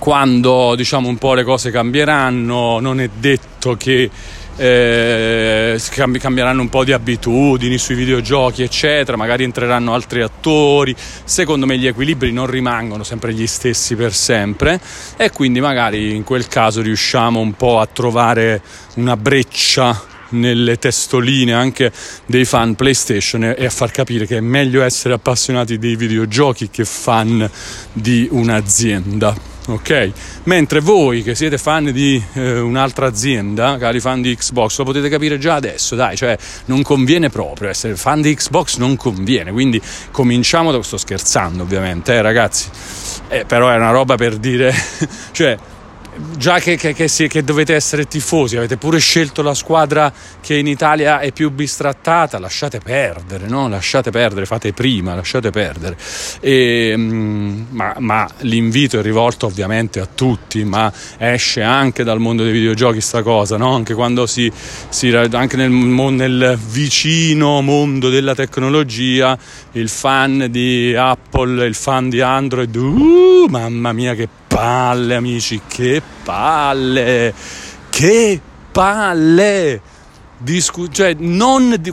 [0.00, 4.10] quando diciamo un po' le cose cambieranno, non è detto che
[4.56, 10.96] eh, cambieranno un po' di abitudini sui videogiochi, eccetera, magari entreranno altri attori.
[10.96, 14.80] Secondo me gli equilibri non rimangono sempre gli stessi per sempre
[15.18, 18.62] e quindi magari in quel caso riusciamo un po' a trovare
[18.94, 21.92] una breccia nelle testoline anche
[22.24, 26.86] dei fan PlayStation e a far capire che è meglio essere appassionati dei videogiochi che
[26.86, 27.50] fan
[27.92, 30.12] di un'azienda ok?
[30.44, 35.08] Mentre voi che siete fan di eh, un'altra azienda, cari fan di Xbox, lo potete
[35.08, 39.80] capire già adesso, dai, cioè non conviene proprio essere fan di Xbox, non conviene, quindi
[40.10, 42.68] cominciamo da sto scherzando ovviamente, eh, ragazzi.
[43.28, 44.74] Eh, però è una roba per dire,
[45.32, 45.56] cioè
[46.36, 50.56] già che, che, che, si, che, dovete essere tifosi, avete pure scelto la squadra che
[50.56, 53.68] in Italia è più bistrattata, lasciate perdere, no?
[53.68, 55.96] lasciate perdere, fate prima, lasciate perdere.
[56.40, 62.42] E, mm, ma, ma, l'invito è rivolto ovviamente a tutti, ma esce anche dal mondo
[62.42, 63.74] dei videogiochi sta cosa, no?
[63.74, 64.50] anche quando si,
[64.88, 69.38] si anche nel, nel vicino mondo della tecnologia,
[69.72, 76.02] il fan di Apple, il fan di Android, uh, mamma mia che palle, amici, che
[76.24, 77.32] palle,
[77.88, 78.40] che
[78.72, 79.80] palle.
[80.36, 81.92] Discu- cioè, non, di-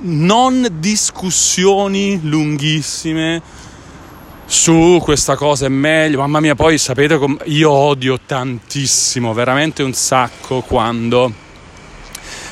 [0.00, 3.42] non discussioni lunghissime
[4.46, 6.20] su questa cosa è meglio.
[6.20, 11.32] Mamma mia, poi sapete com- io odio tantissimo, veramente un sacco quando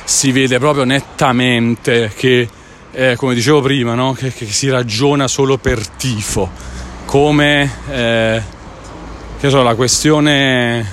[0.03, 2.47] si vede proprio nettamente che,
[2.91, 4.13] eh, come dicevo prima, no?
[4.13, 6.51] che, che, si ragiona solo per tifo,
[7.05, 8.61] come eh,
[9.43, 10.89] che so, la questione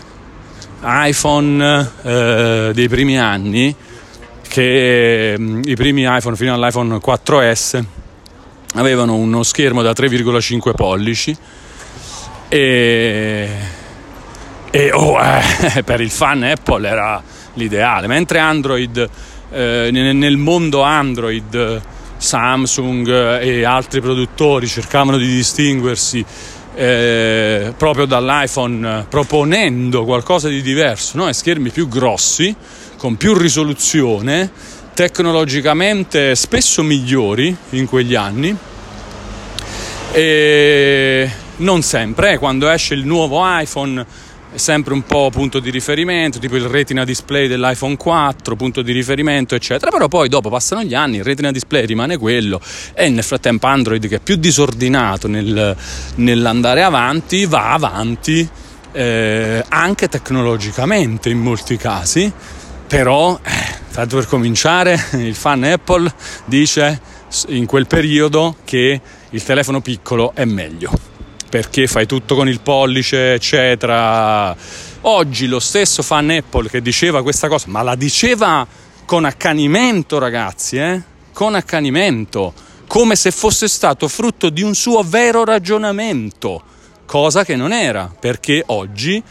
[0.82, 3.72] iPhone eh, dei primi anni,
[4.42, 7.84] che mm, i primi iPhone fino all'iPhone 4S
[8.74, 11.36] avevano uno schermo da 3,5 pollici
[12.48, 13.48] e,
[14.68, 17.22] e oh, eh, per il fan Apple era
[17.54, 19.08] l'ideale, mentre Android,
[19.52, 21.80] eh, nel mondo Android,
[22.16, 26.26] Samsung e altri produttori cercavano di distinguersi
[26.80, 31.30] eh, proprio dall'iPhone proponendo qualcosa di diverso, no?
[31.30, 32.56] schermi più grossi,
[32.96, 34.50] con più risoluzione,
[34.94, 38.56] tecnologicamente spesso migliori in quegli anni.
[40.12, 44.06] E non sempre, eh, quando esce il nuovo iPhone
[44.52, 48.92] è sempre un po' punto di riferimento, tipo il retina display dell'iPhone 4, punto di
[48.92, 49.90] riferimento, eccetera.
[49.90, 52.60] Però poi dopo passano gli anni, il retina display rimane quello
[52.94, 55.76] e nel frattempo Android che è più disordinato nel,
[56.16, 58.48] nell'andare avanti, va avanti
[58.92, 62.32] eh, anche tecnologicamente in molti casi.
[62.88, 66.12] Però, eh, tanto per cominciare, il fan Apple
[66.46, 67.00] dice
[67.48, 71.09] in quel periodo che il telefono piccolo è meglio
[71.50, 74.56] perché fai tutto con il pollice, eccetera.
[75.02, 78.66] Oggi lo stesso fan Apple che diceva questa cosa, ma la diceva
[79.04, 81.02] con accanimento, ragazzi, eh?
[81.32, 82.54] Con accanimento,
[82.86, 86.62] come se fosse stato frutto di un suo vero ragionamento,
[87.06, 89.22] cosa che non era, perché oggi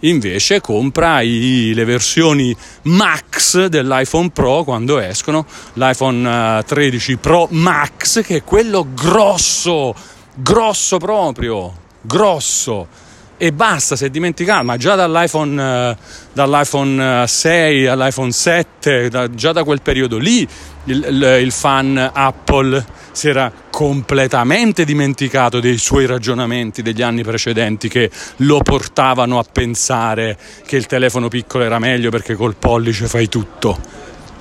[0.00, 8.22] invece compra i, le versioni Max dell'iPhone Pro quando escono, l'iPhone 13 eh, Pro Max
[8.22, 9.94] che è quello grosso
[10.34, 13.02] grosso proprio, grosso.
[13.36, 15.96] E basta, si è dimenticato, ma già dall'iPhone, eh,
[16.32, 20.46] dall'iPhone 6 all'iPhone 7, da, già da quel periodo lì,
[20.84, 27.88] il, il, il fan Apple si era completamente dimenticato dei suoi ragionamenti degli anni precedenti
[27.88, 33.28] che lo portavano a pensare che il telefono piccolo era meglio perché col pollice fai
[33.28, 33.78] tutto.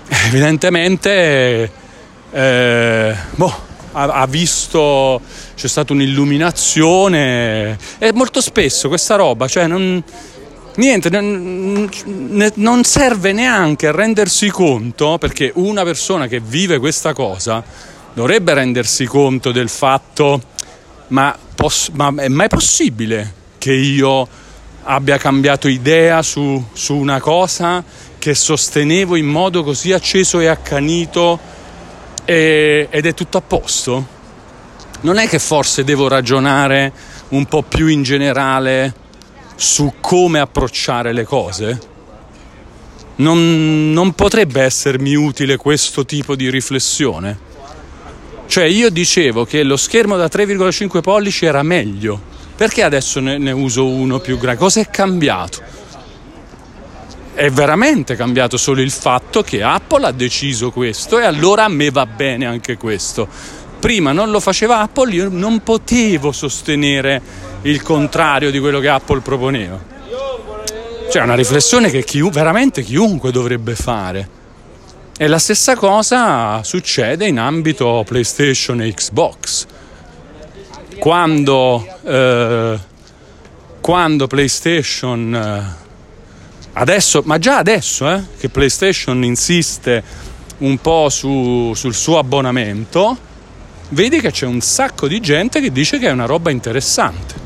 [0.07, 1.71] Evidentemente,
[2.31, 5.21] eh, boh, ha, visto,
[5.55, 10.03] c'è stata un'illuminazione e molto spesso questa roba, cioè non,
[10.75, 17.63] niente, non, serve neanche a rendersi conto, perché una persona che vive questa cosa
[18.13, 20.41] dovrebbe rendersi conto del fatto,
[21.09, 24.27] ma, poss- ma è mai possibile che io
[24.85, 27.83] abbia cambiato idea su, su una cosa
[28.17, 31.39] che sostenevo in modo così acceso e accanito
[32.25, 34.07] e, ed è tutto a posto?
[35.01, 36.91] Non è che forse devo ragionare
[37.29, 38.93] un po' più in generale
[39.55, 41.91] su come approcciare le cose?
[43.15, 47.51] Non, non potrebbe essermi utile questo tipo di riflessione?
[48.47, 52.19] Cioè io dicevo che lo schermo da 3,5 pollici era meglio,
[52.55, 54.59] perché adesso ne, ne uso uno più grande?
[54.59, 55.82] Cosa è cambiato?
[57.33, 61.89] È veramente cambiato solo il fatto che Apple ha deciso questo e allora a me
[61.89, 63.27] va bene anche questo.
[63.79, 67.21] Prima non lo faceva Apple, io non potevo sostenere
[67.63, 69.91] il contrario di quello che Apple proponeva.
[71.11, 74.41] Cioè una riflessione che chi, veramente chiunque dovrebbe fare.
[75.17, 79.65] E la stessa cosa succede in ambito PlayStation e Xbox.
[80.97, 82.79] Quando, eh,
[83.81, 85.82] quando PlayStation eh,
[86.73, 90.03] adesso, ma già adesso eh, che PlayStation insiste
[90.59, 93.17] un po' su, sul suo abbonamento,
[93.89, 97.41] vedi che c'è un sacco di gente che dice che è una roba interessante.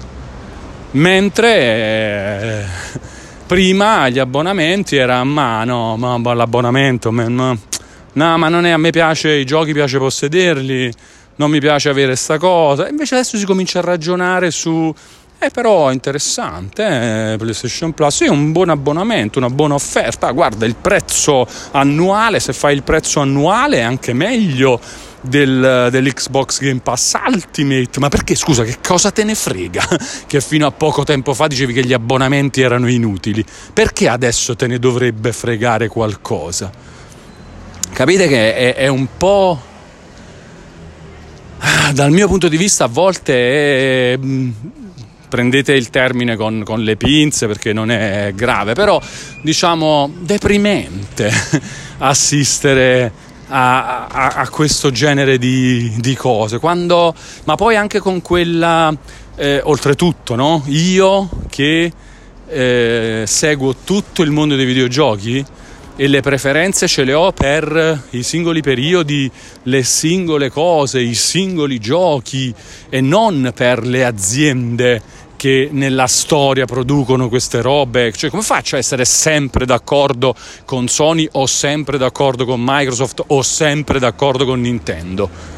[0.92, 2.66] Mentre eh,
[3.46, 7.58] prima gli abbonamenti erano ma no, ma l'abbonamento, ma, no,
[8.14, 10.92] ma non è, a me piace, i giochi piace possederli,
[11.36, 12.88] non mi piace avere sta cosa.
[12.88, 14.94] Invece adesso si comincia a ragionare su
[15.40, 20.32] è però interessante, eh, PlayStation Plus è un buon abbonamento, una buona offerta.
[20.32, 24.80] Guarda, il prezzo annuale, se fai il prezzo annuale è anche meglio
[25.22, 28.00] del, dell'Xbox Game Pass Ultimate.
[28.00, 29.86] Ma perché, scusa, che cosa te ne frega?
[30.28, 33.46] Che fino a poco tempo fa dicevi che gli abbonamenti erano inutili.
[33.72, 36.72] Perché adesso te ne dovrebbe fregare qualcosa?
[37.94, 39.76] Capite che è, è un po'...
[41.60, 44.20] Ah, dal mio punto di vista a volte è
[45.28, 49.02] prendete il termine con, con, le pinze perché non è grave, però
[49.42, 51.32] diciamo deprimente
[52.00, 53.12] assistere
[53.50, 57.14] a, a, a questo genere di, di, cose, Quando,
[57.46, 58.94] ma poi anche con quella,
[59.36, 60.64] eh, oltretutto, no?
[60.68, 61.92] io che
[62.48, 65.46] eh, seguo tutto il mondo dei videogiochi
[66.00, 69.30] e le preferenze ce le ho per i singoli periodi,
[69.64, 72.54] le singole cose, i singoli giochi
[72.88, 75.02] e non per le aziende
[75.36, 78.12] che nella storia producono queste robe.
[78.12, 80.36] Cioè, come faccio a essere sempre d'accordo
[80.66, 85.57] con Sony o sempre d'accordo con Microsoft o sempre d'accordo con Nintendo?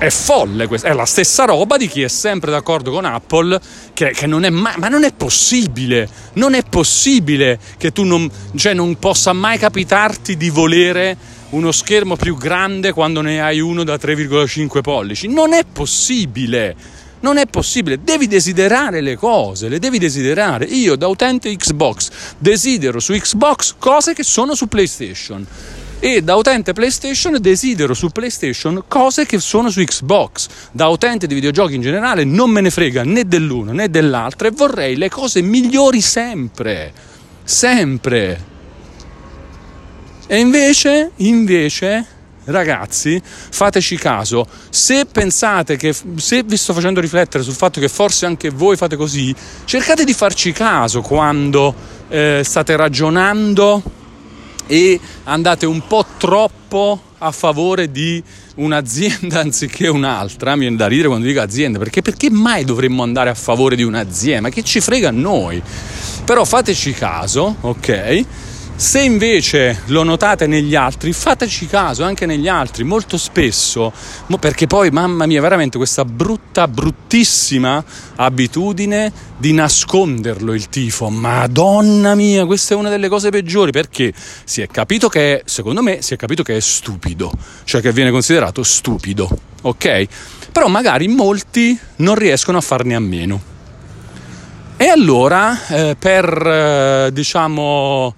[0.00, 3.60] È folle questa, è la stessa roba di chi è sempre d'accordo con Apple,
[3.92, 8.28] che, che non è mai, ma non è possibile, non è possibile che tu non,
[8.56, 11.14] cioè non possa mai capitarti di volere
[11.50, 16.98] uno schermo più grande quando ne hai uno da 3,5 pollici, non è possibile.
[17.22, 20.64] Non è possibile, devi desiderare le cose, le devi desiderare.
[20.64, 25.46] Io da utente Xbox desidero su Xbox cose che sono su PlayStation
[26.02, 30.48] e da utente PlayStation desidero su PlayStation cose che sono su Xbox.
[30.72, 34.50] Da utente di videogiochi in generale non me ne frega né dell'uno né dell'altro e
[34.50, 36.92] vorrei le cose migliori sempre.
[37.44, 38.48] Sempre.
[40.26, 42.06] E invece, invece,
[42.44, 48.24] ragazzi, fateci caso, se pensate che, se vi sto facendo riflettere sul fatto che forse
[48.24, 49.34] anche voi fate così,
[49.64, 51.74] cercate di farci caso quando
[52.08, 53.98] eh, state ragionando
[54.70, 58.22] e andate un po' troppo a favore di
[58.54, 60.54] un'azienda anziché un'altra.
[60.54, 63.82] Mi viene da ridere quando dico azienda, perché perché mai dovremmo andare a favore di
[63.82, 64.42] un'azienda?
[64.42, 65.60] Ma che ci frega a noi?
[66.24, 68.24] Però fateci caso, ok?
[68.80, 73.92] Se invece lo notate negli altri, fateci caso anche negli altri, molto spesso,
[74.40, 77.84] perché poi, mamma mia, veramente questa brutta, bruttissima
[78.16, 81.10] abitudine di nasconderlo il tifo.
[81.10, 84.14] Madonna mia, questa è una delle cose peggiori perché
[84.44, 87.30] si è capito che, è, secondo me, si è capito che è stupido,
[87.64, 89.28] cioè che viene considerato stupido,
[89.60, 90.06] ok?
[90.52, 93.42] Però magari molti non riescono a farne a meno.
[94.78, 98.14] E allora, eh, per, eh, diciamo,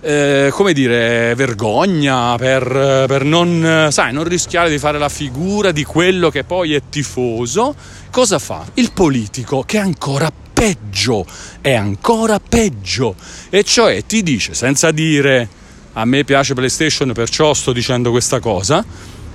[0.00, 5.84] eh, come dire, vergogna, per, per non, sai, non rischiare di fare la figura di
[5.84, 7.74] quello che poi è tifoso,
[8.10, 8.64] cosa fa?
[8.74, 11.26] Il politico che è ancora peggio,
[11.60, 13.14] è ancora peggio,
[13.50, 15.48] e cioè ti dice senza dire
[15.94, 18.84] a me piace PlayStation perciò sto dicendo questa cosa,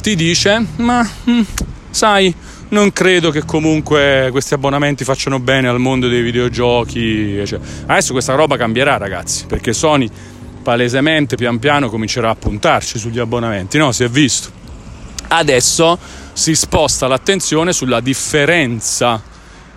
[0.02, 1.42] ti dice ma hm,
[1.90, 2.34] sai
[2.70, 7.46] non credo che comunque questi abbonamenti facciano bene al mondo dei videogiochi.
[7.46, 10.10] Cioè, adesso questa roba cambierà ragazzi perché Sony
[10.64, 13.92] palesemente pian piano comincerà a puntarci sugli abbonamenti, no?
[13.92, 14.50] Si è visto.
[15.28, 16.00] Adesso
[16.34, 19.22] si sposta l'attenzione sulla differenza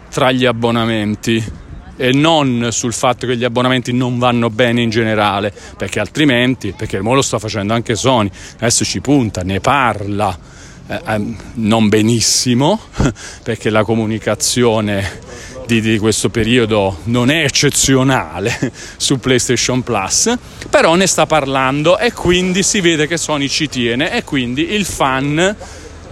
[0.09, 1.65] tra gli abbonamenti
[1.97, 7.01] e non sul fatto che gli abbonamenti non vanno bene in generale, perché altrimenti, perché
[7.01, 10.39] mo lo sta facendo anche Sony, adesso ci punta, ne parla,
[10.87, 12.81] eh, eh, non benissimo,
[13.43, 15.21] perché la comunicazione
[15.67, 20.33] di, di, questo periodo non è eccezionale su PlayStation Plus,
[20.71, 24.85] però ne sta parlando e quindi si vede che Sony ci tiene e quindi il
[24.85, 25.57] fan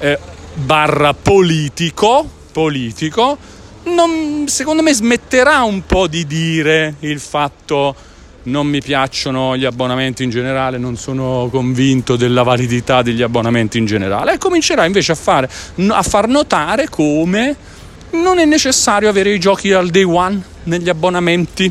[0.00, 0.18] eh,
[0.54, 3.38] barra politico, politico
[3.84, 7.94] non, secondo me smetterà un po' di dire il fatto
[8.44, 13.86] non mi piacciono gli abbonamenti in generale, non sono convinto della validità degli abbonamenti in
[13.86, 15.48] generale e comincerà invece a, fare,
[15.88, 17.56] a far notare come
[18.14, 21.70] non è necessario avere i giochi al day one negli abbonamenti.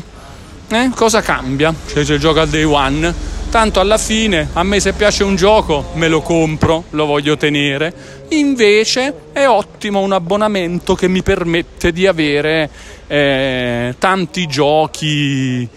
[0.68, 0.90] Eh?
[0.94, 3.32] Cosa cambia se c'è il gioco al day one?
[3.50, 8.24] Tanto alla fine a me se piace un gioco me lo compro, lo voglio tenere.
[8.30, 12.68] Invece è ottimo un abbonamento che mi permette di avere
[13.06, 15.68] eh, tanti giochi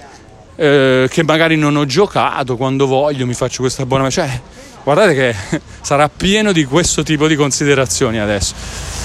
[0.56, 4.22] eh, che magari non ho giocato quando voglio, mi faccio questo abbonamento.
[4.22, 4.42] Cioè,
[4.84, 8.97] guardate che sarà pieno di questo tipo di considerazioni adesso.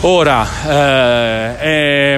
[0.00, 2.12] Ora, eh, è,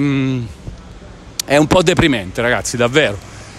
[1.44, 3.16] è, un po' deprimente ragazzi, davvero.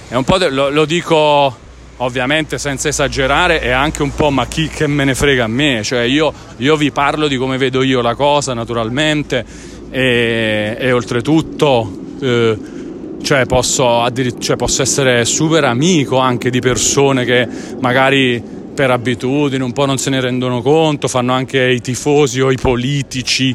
[0.10, 1.68] De- lo, lo, dico
[1.98, 5.82] ovviamente senza esagerare e anche un po' ma chi che me ne frega a me.
[5.84, 9.46] Cioè io, io vi parlo di come vedo io la cosa naturalmente
[9.90, 11.92] e, e oltretutto...
[12.22, 12.78] Eh,
[13.22, 14.08] cioè posso,
[14.40, 17.46] cioè posso essere super amico anche di persone che
[17.82, 18.42] magari
[18.74, 22.56] per abitudine un po' non se ne rendono conto, fanno anche i tifosi o i
[22.56, 23.54] politici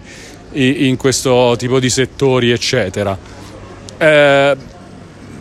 [0.54, 3.16] in questo tipo di settori, eccetera.
[3.96, 4.56] Eh,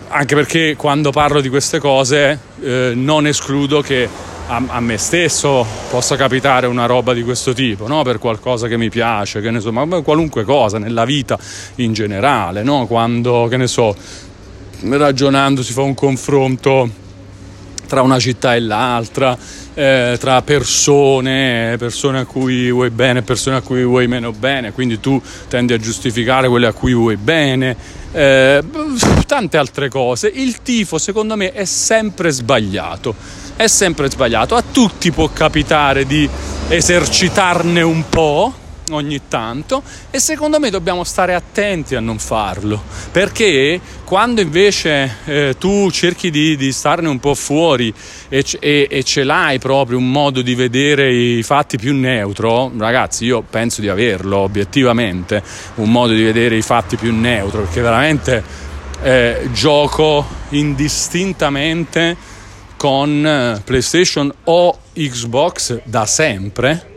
[0.07, 4.07] anche perché quando parlo di queste cose eh, non escludo che
[4.47, 8.03] a, a, me stesso possa capitare una roba di questo tipo, no?
[8.03, 11.37] per qualcosa che mi piace, che ne so, ma qualunque cosa nella vita
[11.75, 12.85] in generale, no?
[12.85, 13.95] quando, che ne so,
[14.81, 17.01] ragionando si fa un confronto
[17.93, 19.37] tra una città e l'altra,
[19.75, 24.71] eh, tra persone, persone a cui vuoi bene e persone a cui vuoi meno bene,
[24.71, 27.77] quindi tu tendi a giustificare quelle a cui vuoi bene,
[28.11, 28.63] eh,
[29.27, 30.27] tante altre cose.
[30.33, 33.13] Il tifo secondo me è sempre sbagliato,
[33.55, 36.27] è sempre sbagliato, a tutti può capitare di
[36.69, 38.55] esercitarne un po',
[38.91, 39.81] ogni tanto
[40.11, 42.81] e secondo me dobbiamo stare attenti a non farlo
[43.11, 47.93] perché quando invece eh, tu cerchi di, di, starne un po' fuori
[48.29, 53.25] e, e, e, ce l'hai proprio un modo di vedere i fatti più neutro ragazzi
[53.25, 55.41] io penso di averlo obiettivamente
[55.75, 58.43] un modo di vedere i fatti più neutro perché veramente
[59.01, 62.15] eh, gioco indistintamente
[62.77, 66.91] con eh, PlayStation o Xbox da sempre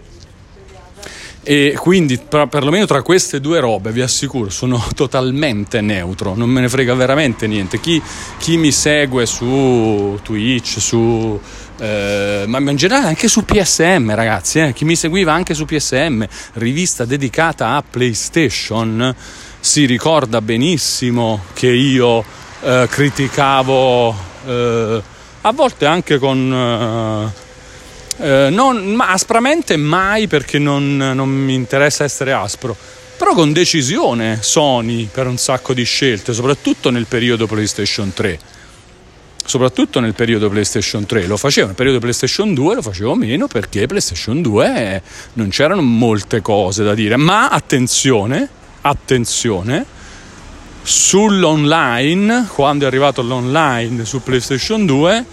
[1.48, 6.34] e quindi per, perlomeno tra queste due robe vi assicuro sono totalmente neutro.
[6.34, 7.78] Non me ne frega veramente niente.
[7.78, 8.02] Chi,
[8.38, 11.40] chi mi segue su Twitch su
[11.78, 16.24] eh, ma in generale anche su PSM ragazzi eh, chi mi seguiva anche su PSM
[16.54, 19.14] rivista dedicata a PlayStation
[19.60, 22.24] si ricorda benissimo che io
[22.62, 24.16] eh, criticavo
[24.46, 25.02] eh,
[25.42, 27.32] a volte anche con
[28.18, 32.76] eh, non ma aspramente mai perché non, non mi interessa essere aspro,
[33.16, 38.54] però con decisione Sony per un sacco di scelte, soprattutto nel periodo PlayStation 3.
[39.46, 43.86] Soprattutto nel periodo PlayStation 3 lo facevo, nel periodo PlayStation 2 lo facevo meno perché
[43.86, 45.02] PlayStation 2
[45.34, 48.48] non c'erano molte cose da dire, ma attenzione,
[48.80, 49.86] attenzione,
[50.82, 55.24] sull'online, quando è arrivato l'online su PlayStation 2,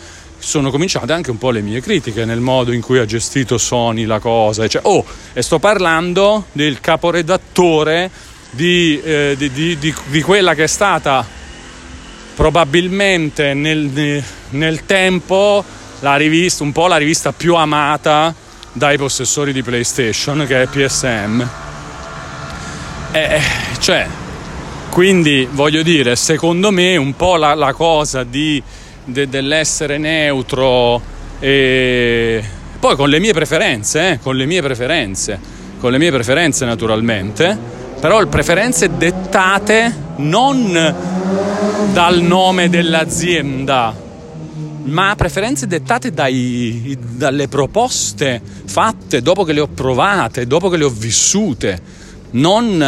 [0.44, 4.04] sono cominciate anche un po' le mie critiche nel modo in cui ha gestito Sony
[4.04, 4.68] la cosa.
[4.68, 8.12] Cioè, oh, e sto parlando del caporedattore
[8.50, 11.26] di, eh, di, di, di quella che è stata
[12.36, 15.64] probabilmente nel, nel, tempo
[16.02, 18.36] rivista, un po' la rivista più amata
[18.74, 21.48] dai possessori di PlayStation, che è PSM.
[23.14, 23.42] Eh,
[23.80, 24.08] cioè,
[24.90, 28.62] quindi voglio dire, secondo me un po' la, la cosa di
[29.06, 31.02] de, dell'essere neutro
[31.40, 32.44] e
[32.80, 35.40] poi con le mie preferenze, eh, con le mie preferenze,
[35.80, 37.58] con le mie preferenze naturalmente,
[38.00, 40.96] però le preferenze dettate non
[41.94, 43.96] dal nome dell'azienda,
[44.84, 50.84] ma preferenze dettate dai, dalle proposte fatte dopo che le ho provate, dopo che le
[50.84, 51.82] ho vissute,
[52.32, 52.82] non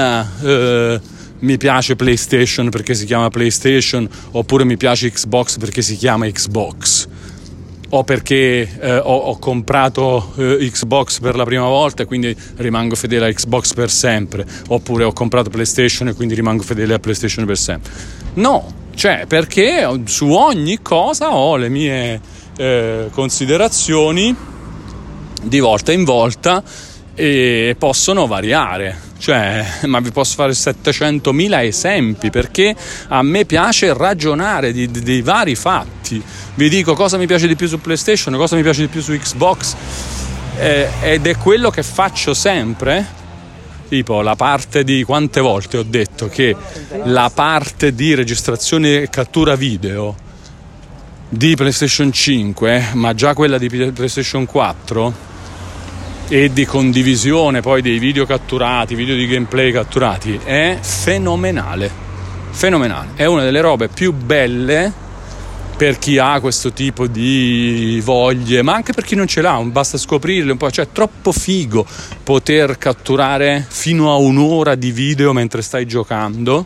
[0.43, 0.99] eh,
[1.39, 7.07] mi piace PlayStation perché si chiama PlayStation oppure mi piace Xbox perché si chiama Xbox.
[7.89, 12.95] O perché eh, ho, ho, comprato eh, Xbox per la prima volta e quindi rimango
[12.95, 14.45] fedele a Xbox per sempre.
[14.69, 17.91] Oppure ho comprato PlayStation e quindi rimango fedele a PlayStation per sempre.
[18.33, 22.19] No, cioè perché su ogni cosa ho le mie
[22.57, 24.35] eh, considerazioni
[25.43, 26.63] di volta in volta
[27.13, 32.75] e possono variare cioè, ma vi posso fare 700.000 esempi perché
[33.07, 36.21] a me piace ragionare di, di, di, vari fatti.
[36.55, 39.11] Vi dico cosa mi piace di più su PlayStation, cosa mi piace di più su
[39.13, 39.75] Xbox
[40.57, 43.23] eh, ed è quello che faccio sempre.
[43.87, 46.55] Tipo la parte di quante volte ho detto che
[47.03, 50.15] la parte di registrazione e cattura video
[51.29, 55.34] di PlayStation 5, ma già quella di PlayStation 4
[56.27, 62.03] e di condivisione poi dei video catturati, video di gameplay catturati, è fenomenale.
[62.49, 63.09] Fenomenale.
[63.15, 64.91] È una delle robe più belle
[65.77, 69.97] per chi ha questo tipo di voglie, ma anche per chi non ce l'ha, basta
[69.97, 71.85] scoprirle un po', cioè è troppo figo
[72.23, 76.65] poter catturare fino a un'ora di video mentre stai giocando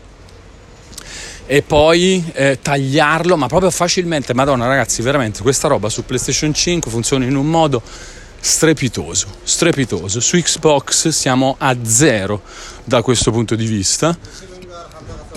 [1.44, 4.32] e poi eh, tagliarlo, ma proprio facilmente.
[4.32, 7.82] Madonna ragazzi, veramente questa roba su PlayStation 5 funziona in un modo
[8.40, 10.20] strepitoso, strepitoso.
[10.20, 12.42] Su Xbox siamo a zero
[12.84, 14.16] da questo punto di vista.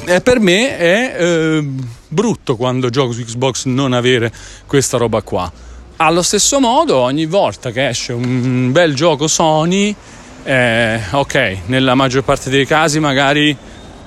[0.05, 1.67] E per me è eh,
[2.07, 4.31] brutto quando gioco su Xbox non avere
[4.65, 5.51] questa roba qua.
[5.97, 9.95] Allo stesso modo, ogni volta che esce un bel gioco Sony,
[10.43, 13.55] eh, ok, nella maggior parte dei casi magari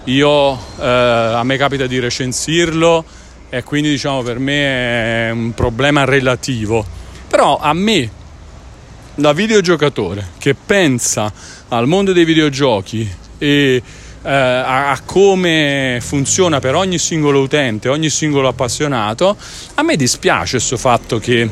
[0.05, 3.05] io eh, a me capita di recensirlo
[3.49, 6.84] e quindi diciamo per me è un problema relativo.
[7.28, 8.11] Però a me
[9.17, 11.33] da videogiocatore che pensa
[11.69, 13.83] al mondo dei videogiochi e
[14.23, 19.37] eh, a, a, come funziona per ogni singolo utente, ogni singolo appassionato,
[19.75, 21.49] a me dispiace questo fatto che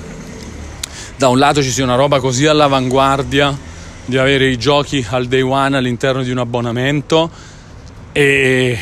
[1.16, 3.56] da un lato ci sia una roba così all'avanguardia
[4.04, 7.30] di avere i giochi al day one all'interno di un abbonamento
[8.12, 8.78] e,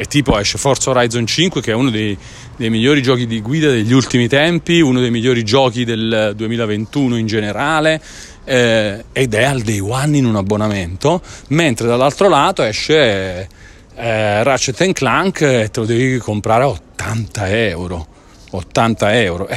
[0.00, 2.16] e tipo esce Forza Horizon 5 che è uno dei
[2.60, 7.26] dei migliori giochi di guida degli ultimi tempi, uno dei migliori giochi del 2021 in
[7.26, 8.00] generale.
[8.44, 13.48] Eh, ed è al day one in un abbonamento, mentre dall'altro lato esce
[13.94, 18.06] eh, Ratchet Clank e te lo devi comprare a 80 euro.
[18.50, 19.48] 80 euro.
[19.48, 19.56] Eh,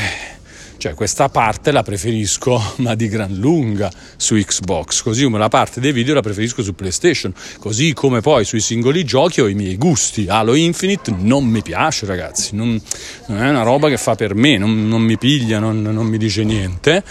[0.83, 5.79] Cioè questa parte la preferisco ma di gran lunga su Xbox, così come la parte
[5.79, 9.77] dei video la preferisco su PlayStation, così come poi sui singoli giochi ho i miei
[9.77, 10.25] gusti.
[10.27, 12.77] Halo Infinite non mi piace ragazzi, non,
[13.27, 16.17] non è una roba che fa per me, non, non mi piglia, non, non, mi
[16.17, 17.01] dice niente,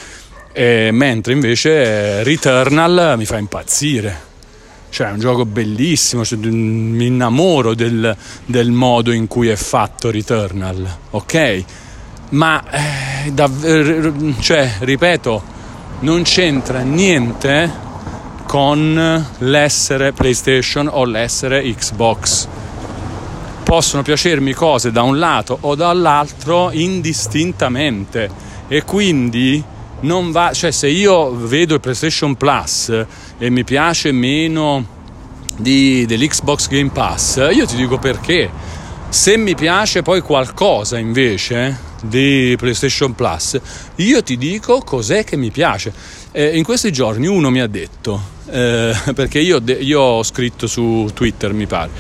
[0.53, 4.31] e, mentre invece Returnal mi fa impazzire.
[4.91, 8.15] Cioè è un gioco bellissimo, cioè, mi innamoro del,
[8.45, 11.65] del modo in cui è fatto Returnal, ok?
[12.33, 15.43] Ma eh, dav- cioè, ripeto,
[16.01, 17.91] non c'entra niente
[18.47, 22.47] con l'essere PlayStation o l'essere Xbox.
[23.63, 28.31] Possono piacermi cose da un lato o dall'altro indistintamente
[28.69, 29.63] e quindi
[30.01, 33.07] non va, cioè se io vedo il PlayStation Plus
[33.39, 34.85] e mi piace meno
[35.57, 38.51] di, dell'Xbox Game Pass, io ti dico perché.
[39.13, 43.61] Se mi piace poi qualcosa invece di PlayStation Plus,
[43.97, 45.93] io ti dico cos'è che mi piace.
[46.33, 51.11] Eh, in questi giorni uno mi ha detto, eh, perché io, io, ho scritto su
[51.13, 51.91] Twitter, mi pare.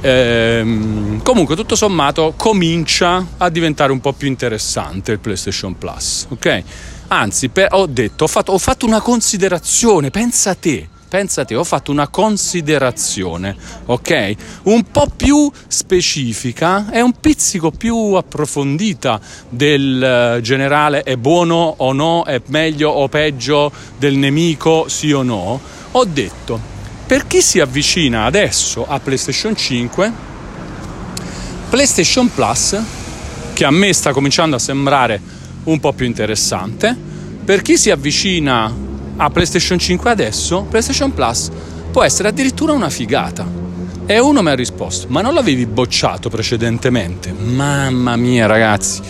[0.00, 6.62] Eh, comunque, tutto sommato, comincia a diventare un po' più interessante il PlayStation Plus, ok?
[7.08, 11.64] Anzi, per, ho detto, ho fatto, ho fatto una considerazione, pensa a te pensate, ho
[11.64, 13.56] fatto una considerazione,
[13.86, 14.34] ok?
[14.64, 21.92] Un po' più specifica e un pizzico più approfondita del uh, generale è buono o
[21.92, 25.60] no, è meglio o peggio del nemico, sì o no.
[25.92, 26.60] Ho detto,
[27.06, 30.12] per chi si avvicina adesso a PlayStation 5,
[31.70, 32.78] PlayStation Plus,
[33.54, 35.20] che a me sta cominciando a sembrare
[35.64, 36.94] un po' più interessante,
[37.44, 38.72] per chi si avvicina
[39.20, 41.50] a PlayStation 5 adesso, PlayStation Plus
[41.90, 43.46] può essere addirittura una figata.
[44.06, 47.32] E uno mi ha risposto, ma non l'avevi bocciato precedentemente?
[47.32, 49.02] Mamma mia ragazzi,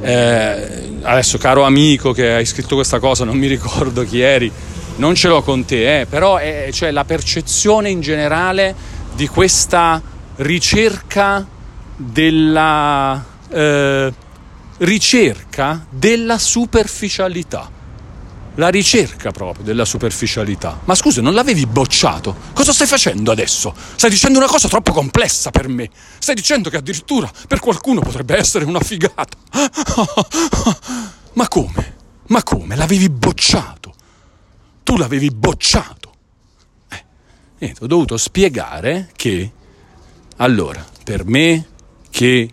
[0.00, 4.50] eh, adesso caro amico che hai scritto questa cosa, non mi ricordo chi eri,
[4.96, 8.74] non ce l'ho con te, eh, però è cioè, la percezione in generale
[9.14, 10.02] di questa
[10.36, 11.46] ricerca
[11.96, 14.12] della eh,
[14.78, 17.73] ricerca della superficialità
[18.56, 20.80] la ricerca proprio della superficialità.
[20.84, 22.34] Ma scusa, non l'avevi bocciato?
[22.52, 23.74] Cosa stai facendo adesso?
[23.96, 25.90] Stai dicendo una cosa troppo complessa per me.
[26.18, 29.36] Stai dicendo che addirittura per qualcuno potrebbe essere una figata.
[31.34, 31.96] Ma come?
[32.28, 32.76] Ma come?
[32.76, 33.94] L'avevi bocciato?
[34.82, 36.12] Tu l'avevi bocciato.
[36.88, 37.04] Eh,
[37.58, 39.50] niente, ho dovuto spiegare che,
[40.36, 41.66] allora, per me
[42.10, 42.48] che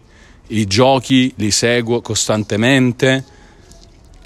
[0.47, 3.23] i giochi li seguo costantemente,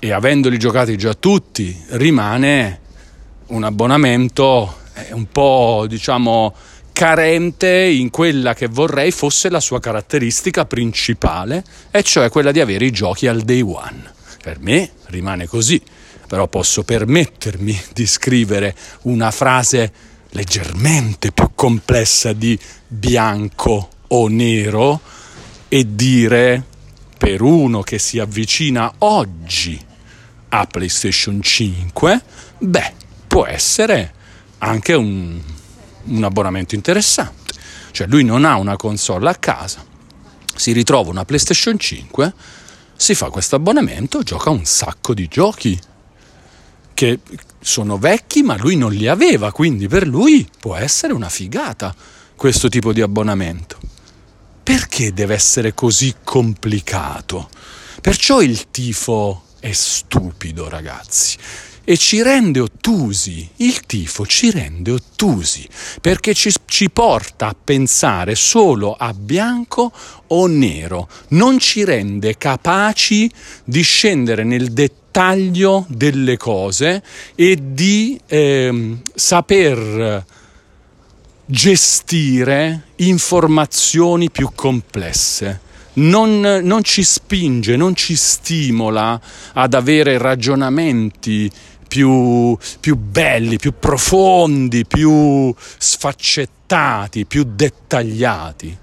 [0.05, 2.79] e avendoli giocati già tutti rimane
[3.47, 6.53] un abbonamento eh, un po' diciamo
[6.93, 12.85] carente in quella che vorrei fosse la sua caratteristica principale e cioè quella di avere
[12.85, 14.13] i giochi al day one.
[14.43, 15.81] Per me rimane così,
[16.27, 19.91] però posso permettermi di scrivere una frase
[20.29, 25.01] leggermente più complessa di bianco o nero
[25.67, 26.63] e dire
[27.17, 29.93] per uno che si avvicina oggi
[30.59, 32.23] a PlayStation 5,
[32.59, 32.93] beh,
[33.27, 34.13] può essere
[34.59, 35.39] anche un,
[36.03, 37.53] un abbonamento interessante.
[37.91, 39.83] Cioè lui non ha una console a casa,
[40.55, 42.33] si ritrova una PlayStation 5,
[42.95, 45.79] si fa questo abbonamento, gioca un sacco di giochi
[46.93, 47.19] che
[47.59, 51.93] sono vecchi ma lui non li aveva, quindi per lui può essere una figata
[52.35, 53.77] questo tipo di abbonamento.
[54.63, 57.49] Perché deve essere così complicato?
[58.01, 61.37] Perciò il tifo è stupido, ragazzi.
[61.87, 65.67] E ci rende ottusi, il tifo ci rende ottusi,
[66.01, 69.91] perché ci, ci porta a pensare solo a bianco
[70.27, 73.29] o nero, non ci rende capaci
[73.63, 77.03] di scendere nel dettaglio delle cose
[77.35, 80.25] e di eh, saper
[81.45, 85.61] gestire informazioni più complesse
[85.95, 89.19] non, non ci spinge, non ci stimola
[89.53, 91.51] ad avere ragionamenti
[91.87, 98.77] più, più, belli, più profondi, più sfaccettati, più dettagliati.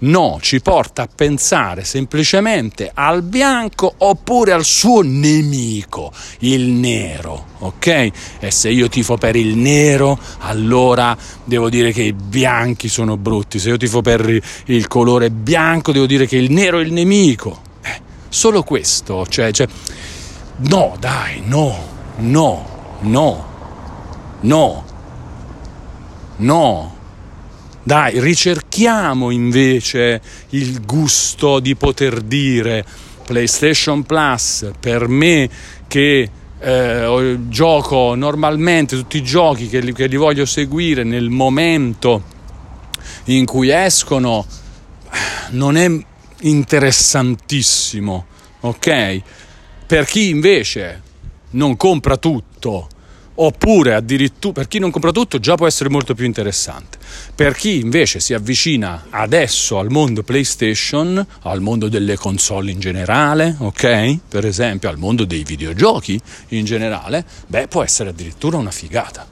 [0.00, 8.10] No, ci porta a pensare semplicemente al bianco oppure al suo nemico, il nero, ok?
[8.38, 13.58] E se io tifo per il nero, allora devo dire che i bianchi sono brutti.
[13.58, 17.60] Se io tifo per il colore bianco, devo dire che il nero è il nemico.
[17.82, 19.66] Eh, solo questo, cioè, cioè
[20.58, 21.76] no, dai, no,
[22.18, 22.66] no,
[23.00, 23.46] no,
[24.42, 24.84] no,
[26.36, 26.97] no.
[27.88, 30.20] Dai, ricerchiamo invece
[30.50, 32.84] il gusto di poter dire
[33.24, 35.48] PlayStation Plus, per me
[35.88, 42.22] che eh, gioco normalmente tutti i giochi che li, che li voglio seguire nel momento
[43.24, 44.44] in cui escono,
[45.52, 45.90] non è
[46.40, 48.26] interessantissimo,
[48.60, 49.22] ok?
[49.86, 51.02] Per chi invece
[51.52, 52.88] non compra tutto,
[53.40, 56.98] oppure addirittura per chi non compra tutto già può essere molto più interessante.
[57.34, 63.54] Per chi invece si avvicina adesso al mondo PlayStation, al mondo delle console in generale,
[63.58, 64.18] ok?
[64.28, 69.26] Per esempio al mondo dei videogiochi in generale, beh, può essere addirittura una figata.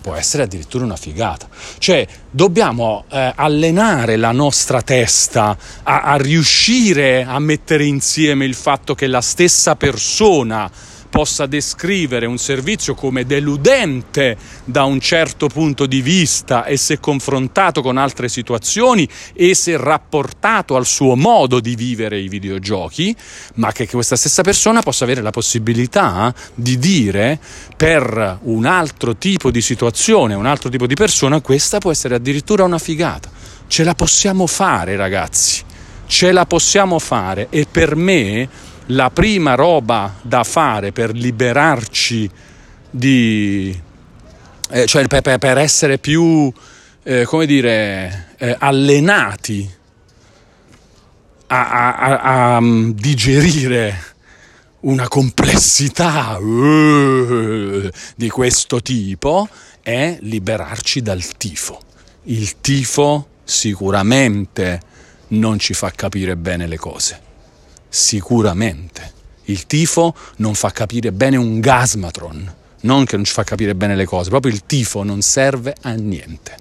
[0.00, 1.48] Può essere addirittura una figata.
[1.78, 8.94] Cioè, dobbiamo eh, allenare la nostra testa a, a riuscire a mettere insieme il fatto
[8.94, 10.70] che la stessa persona
[11.14, 17.82] possa descrivere un servizio come deludente da un certo punto di vista e se confrontato
[17.82, 23.14] con altre situazioni e se rapportato al suo modo di vivere i videogiochi,
[23.54, 27.38] ma che questa stessa persona possa avere la possibilità di dire
[27.76, 32.64] per un altro tipo di situazione, un altro tipo di persona, questa può essere addirittura
[32.64, 33.30] una figata.
[33.68, 35.62] Ce la possiamo fare, ragazzi.
[36.06, 38.48] Ce la possiamo fare e per me
[38.86, 42.30] la prima roba da fare per liberarci
[42.90, 43.80] di...
[44.70, 46.52] Eh, cioè per, per, essere più,
[47.02, 49.70] eh, come dire, eh, allenati
[51.46, 54.12] a, a, a, a, mm, digerire
[54.80, 59.48] una complessità uh, di questo tipo
[59.82, 61.80] è liberarci dal tifo.
[62.24, 64.80] Il tifo sicuramente
[65.28, 67.23] non ci fa capire bene le cose
[67.94, 69.12] Sicuramente.
[69.44, 73.94] Il tifo non fa capire bene un gasmatron, non che non ci fa capire bene
[73.94, 76.56] le cose, proprio il tifo non serve a niente.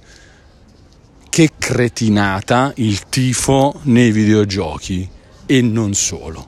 [1.28, 5.10] Che cretinata il tifo nei videogiochi
[5.48, 6.48] e non solo.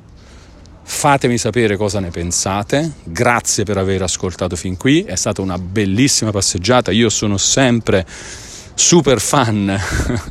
[0.83, 6.29] Fatemi sapere cosa ne pensate, grazie per aver ascoltato fin qui, è stata una bellissima
[6.29, 8.05] passeggiata, io sono sempre
[8.75, 9.79] super fan,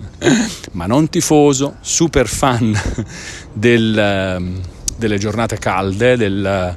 [0.72, 2.78] ma non tifoso, super fan
[3.53, 4.61] del, ehm,
[4.97, 6.74] delle giornate calde, del,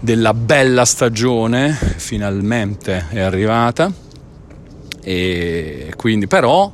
[0.00, 3.90] della bella stagione, finalmente è arrivata.
[5.02, 6.70] E quindi però,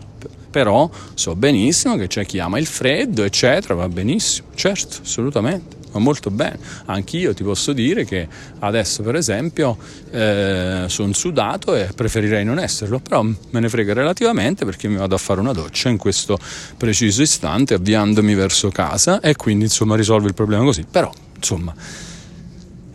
[0.51, 6.01] però so benissimo che c'è chi ama il freddo, eccetera, va benissimo, certo, assolutamente ma
[6.01, 6.59] molto bene.
[6.86, 8.26] Anch'io ti posso dire che
[8.61, 9.76] adesso, per esempio,
[10.11, 15.14] eh, sono sudato e preferirei non esserlo, però me ne frega relativamente perché mi vado
[15.14, 16.38] a fare una doccia in questo
[16.76, 20.84] preciso istante, avviandomi verso casa e quindi insomma risolvo il problema così.
[20.90, 21.74] Però, insomma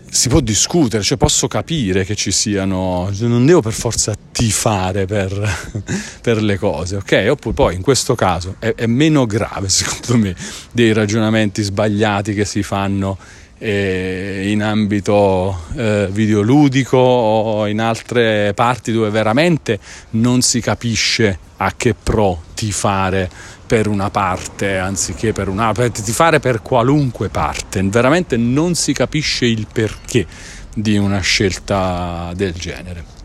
[0.10, 5.84] si può discutere, cioè posso capire che ci siano, non devo per forza tifare per,
[6.22, 7.28] per le cose, ok?
[7.30, 10.36] Oppure poi in questo caso è, è, meno grave secondo me
[10.72, 13.18] dei ragionamenti sbagliati che si fanno
[13.60, 19.80] eh, in ambito eh, videoludico o in altre parti dove veramente
[20.12, 23.30] non si capisce a che pro tifare
[23.68, 29.46] per una parte anziché per un'altra, di fare per qualunque parte, veramente non si capisce
[29.46, 30.26] il perché
[30.74, 33.16] di una scelta del genere.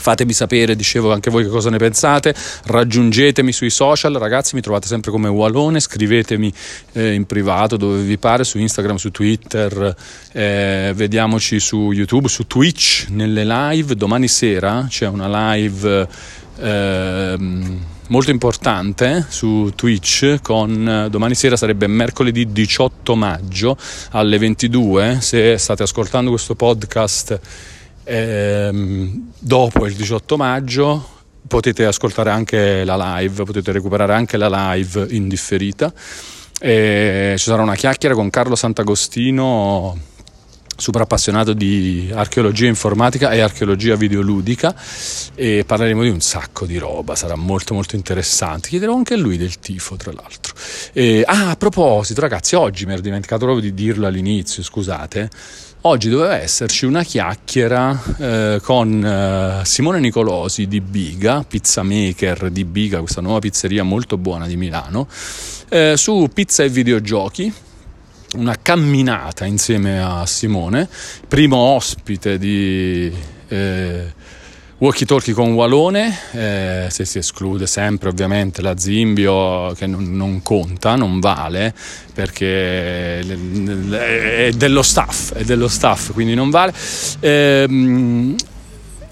[0.00, 2.34] Fatemi sapere, dicevo anche voi che cosa ne pensate,
[2.66, 6.52] raggiungetemi sui social, ragazzi, mi trovate sempre come Walone, scrivetemi
[6.92, 9.94] eh, in privato dove vi pare, su Instagram, su Twitter,
[10.32, 16.08] eh, vediamoci su YouTube, su Twitch, nelle live, domani sera c'è una live...
[16.58, 23.76] Eh, molto importante su Twitch con domani sera sarebbe mercoledì 18 maggio
[24.10, 27.40] alle 22 se state ascoltando questo podcast
[28.04, 31.08] ehm, dopo il 18 maggio
[31.46, 35.92] potete ascoltare anche la live potete recuperare anche la live indifferita
[36.60, 39.96] e ci sarà una chiacchiera con Carlo Sant'Agostino
[40.78, 44.72] super appassionato di archeologia informatica e archeologia videoludica
[45.34, 48.68] e parleremo di un sacco di roba, sarà molto molto interessante.
[48.68, 50.54] Chiederò anche a lui del tifo, tra l'altro.
[50.92, 55.28] E, ah, a proposito, ragazzi, oggi mi ero dimenticato proprio di dirlo all'inizio, scusate.
[55.82, 62.64] Oggi doveva esserci una chiacchiera eh, con eh, Simone Nicolosi di Biga, pizza maker di
[62.64, 65.08] Biga, questa nuova pizzeria molto buona di Milano,
[65.68, 67.52] eh, su pizza e videogiochi
[68.34, 70.88] una camminata insieme a Simone,
[71.26, 73.12] primo ospite di
[73.48, 74.12] eh,
[74.78, 80.42] Walkie Talkie con Walone, eh, se si esclude sempre ovviamente la Zimbio che non, non
[80.42, 81.74] conta, non vale
[82.14, 86.72] perché è dello staff, è dello staff quindi non vale.
[87.20, 88.36] Eh,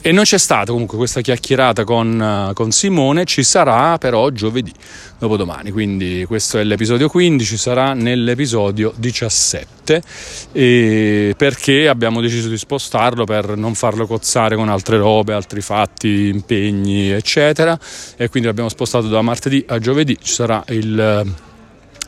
[0.07, 4.73] E non c'è stata comunque questa chiacchierata con, con Simone, ci sarà però giovedì,
[5.19, 13.57] dopodomani, quindi questo è l'episodio 15, sarà nell'episodio 17 perché abbiamo deciso di spostarlo per
[13.57, 17.77] non farlo cozzare con altre robe, altri fatti, impegni, eccetera
[18.17, 21.35] e quindi l'abbiamo spostato da martedì a giovedì, ci sarà il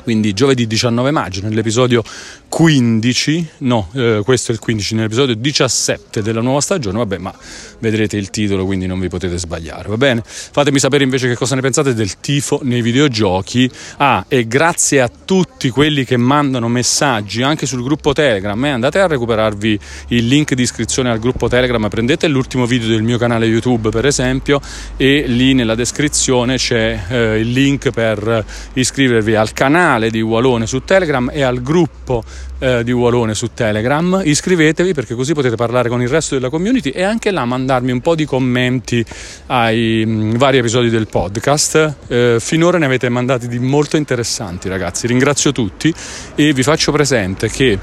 [0.08, 2.02] quindi giovedì 19 maggio nell'episodio
[2.48, 7.32] 15, no, eh, questo è il 15, nell'episodio 17 della nuova stagione, vabbè, ma
[7.80, 10.22] vedrete il titolo, quindi non vi potete sbagliare, va bene?
[10.24, 13.70] Fatemi sapere invece che cosa ne pensate del tifo nei videogiochi.
[13.98, 18.98] Ah, e grazie a tutti quelli che mandano messaggi anche sul gruppo Telegram, eh, andate
[18.98, 19.78] a recuperarvi
[20.08, 24.06] il link di iscrizione al gruppo Telegram, prendete l'ultimo video del mio canale YouTube, per
[24.06, 24.60] esempio,
[24.96, 30.82] e lì nella descrizione c'è eh, il link per iscrivervi al canale di Walone su
[30.82, 32.24] Telegram e al gruppo
[32.58, 34.20] eh, di Walone su Telegram.
[34.24, 38.00] Iscrivetevi perché così potete parlare con il resto della community e anche là mandarmi un
[38.00, 39.04] po' di commenti
[39.46, 41.94] ai mh, mm, vari episodi del podcast.
[42.08, 45.06] Eh, finora ne avete mandati di molto interessanti, ragazzi.
[45.06, 45.92] Ringrazio tutti
[46.34, 47.78] e vi faccio presente che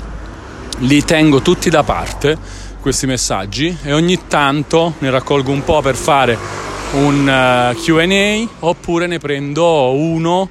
[0.79, 2.37] li tengo tutti da parte
[2.81, 6.37] questi messaggi e ogni tanto ne raccolgo un po' per fare
[6.93, 10.49] un uh, eh, QA oppure ne prendo uno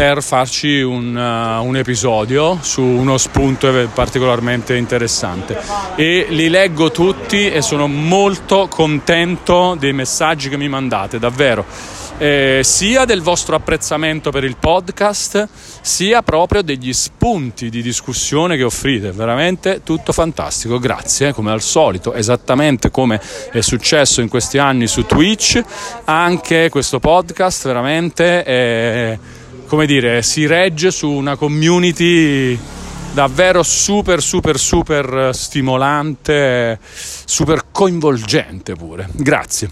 [0.00, 5.58] per farci un, uh, un, episodio su uno spunto particolarmente interessante.
[5.94, 11.66] E li leggo tutti e sono molto contento dei messaggi che mi mandate davvero.
[12.16, 15.46] Eh, sia del vostro apprezzamento per il podcast
[15.82, 19.12] sia proprio degli spunti di discussione che offrite.
[19.12, 20.78] Veramente tutto fantastico.
[20.78, 23.20] Grazie come al solito esattamente come
[23.52, 25.62] è successo in questi anni su Twitch.
[26.04, 29.18] Anche questo podcast veramente è
[29.70, 32.58] come dire, si regge su una community
[33.12, 39.08] davvero super super super stimolante, super coinvolgente pure.
[39.12, 39.68] Grazie.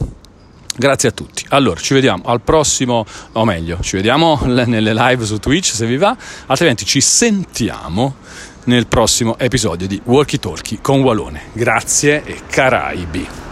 [0.76, 1.44] Grazie a tutti.
[1.48, 5.96] Allora, ci vediamo al prossimo, o meglio, ci vediamo nelle live su Twitch se vi
[5.96, 8.18] va, altrimenti ci sentiamo
[8.66, 11.46] nel prossimo episodio di Walkie Talkie con Walone.
[11.54, 13.47] Grazie e Caraibi.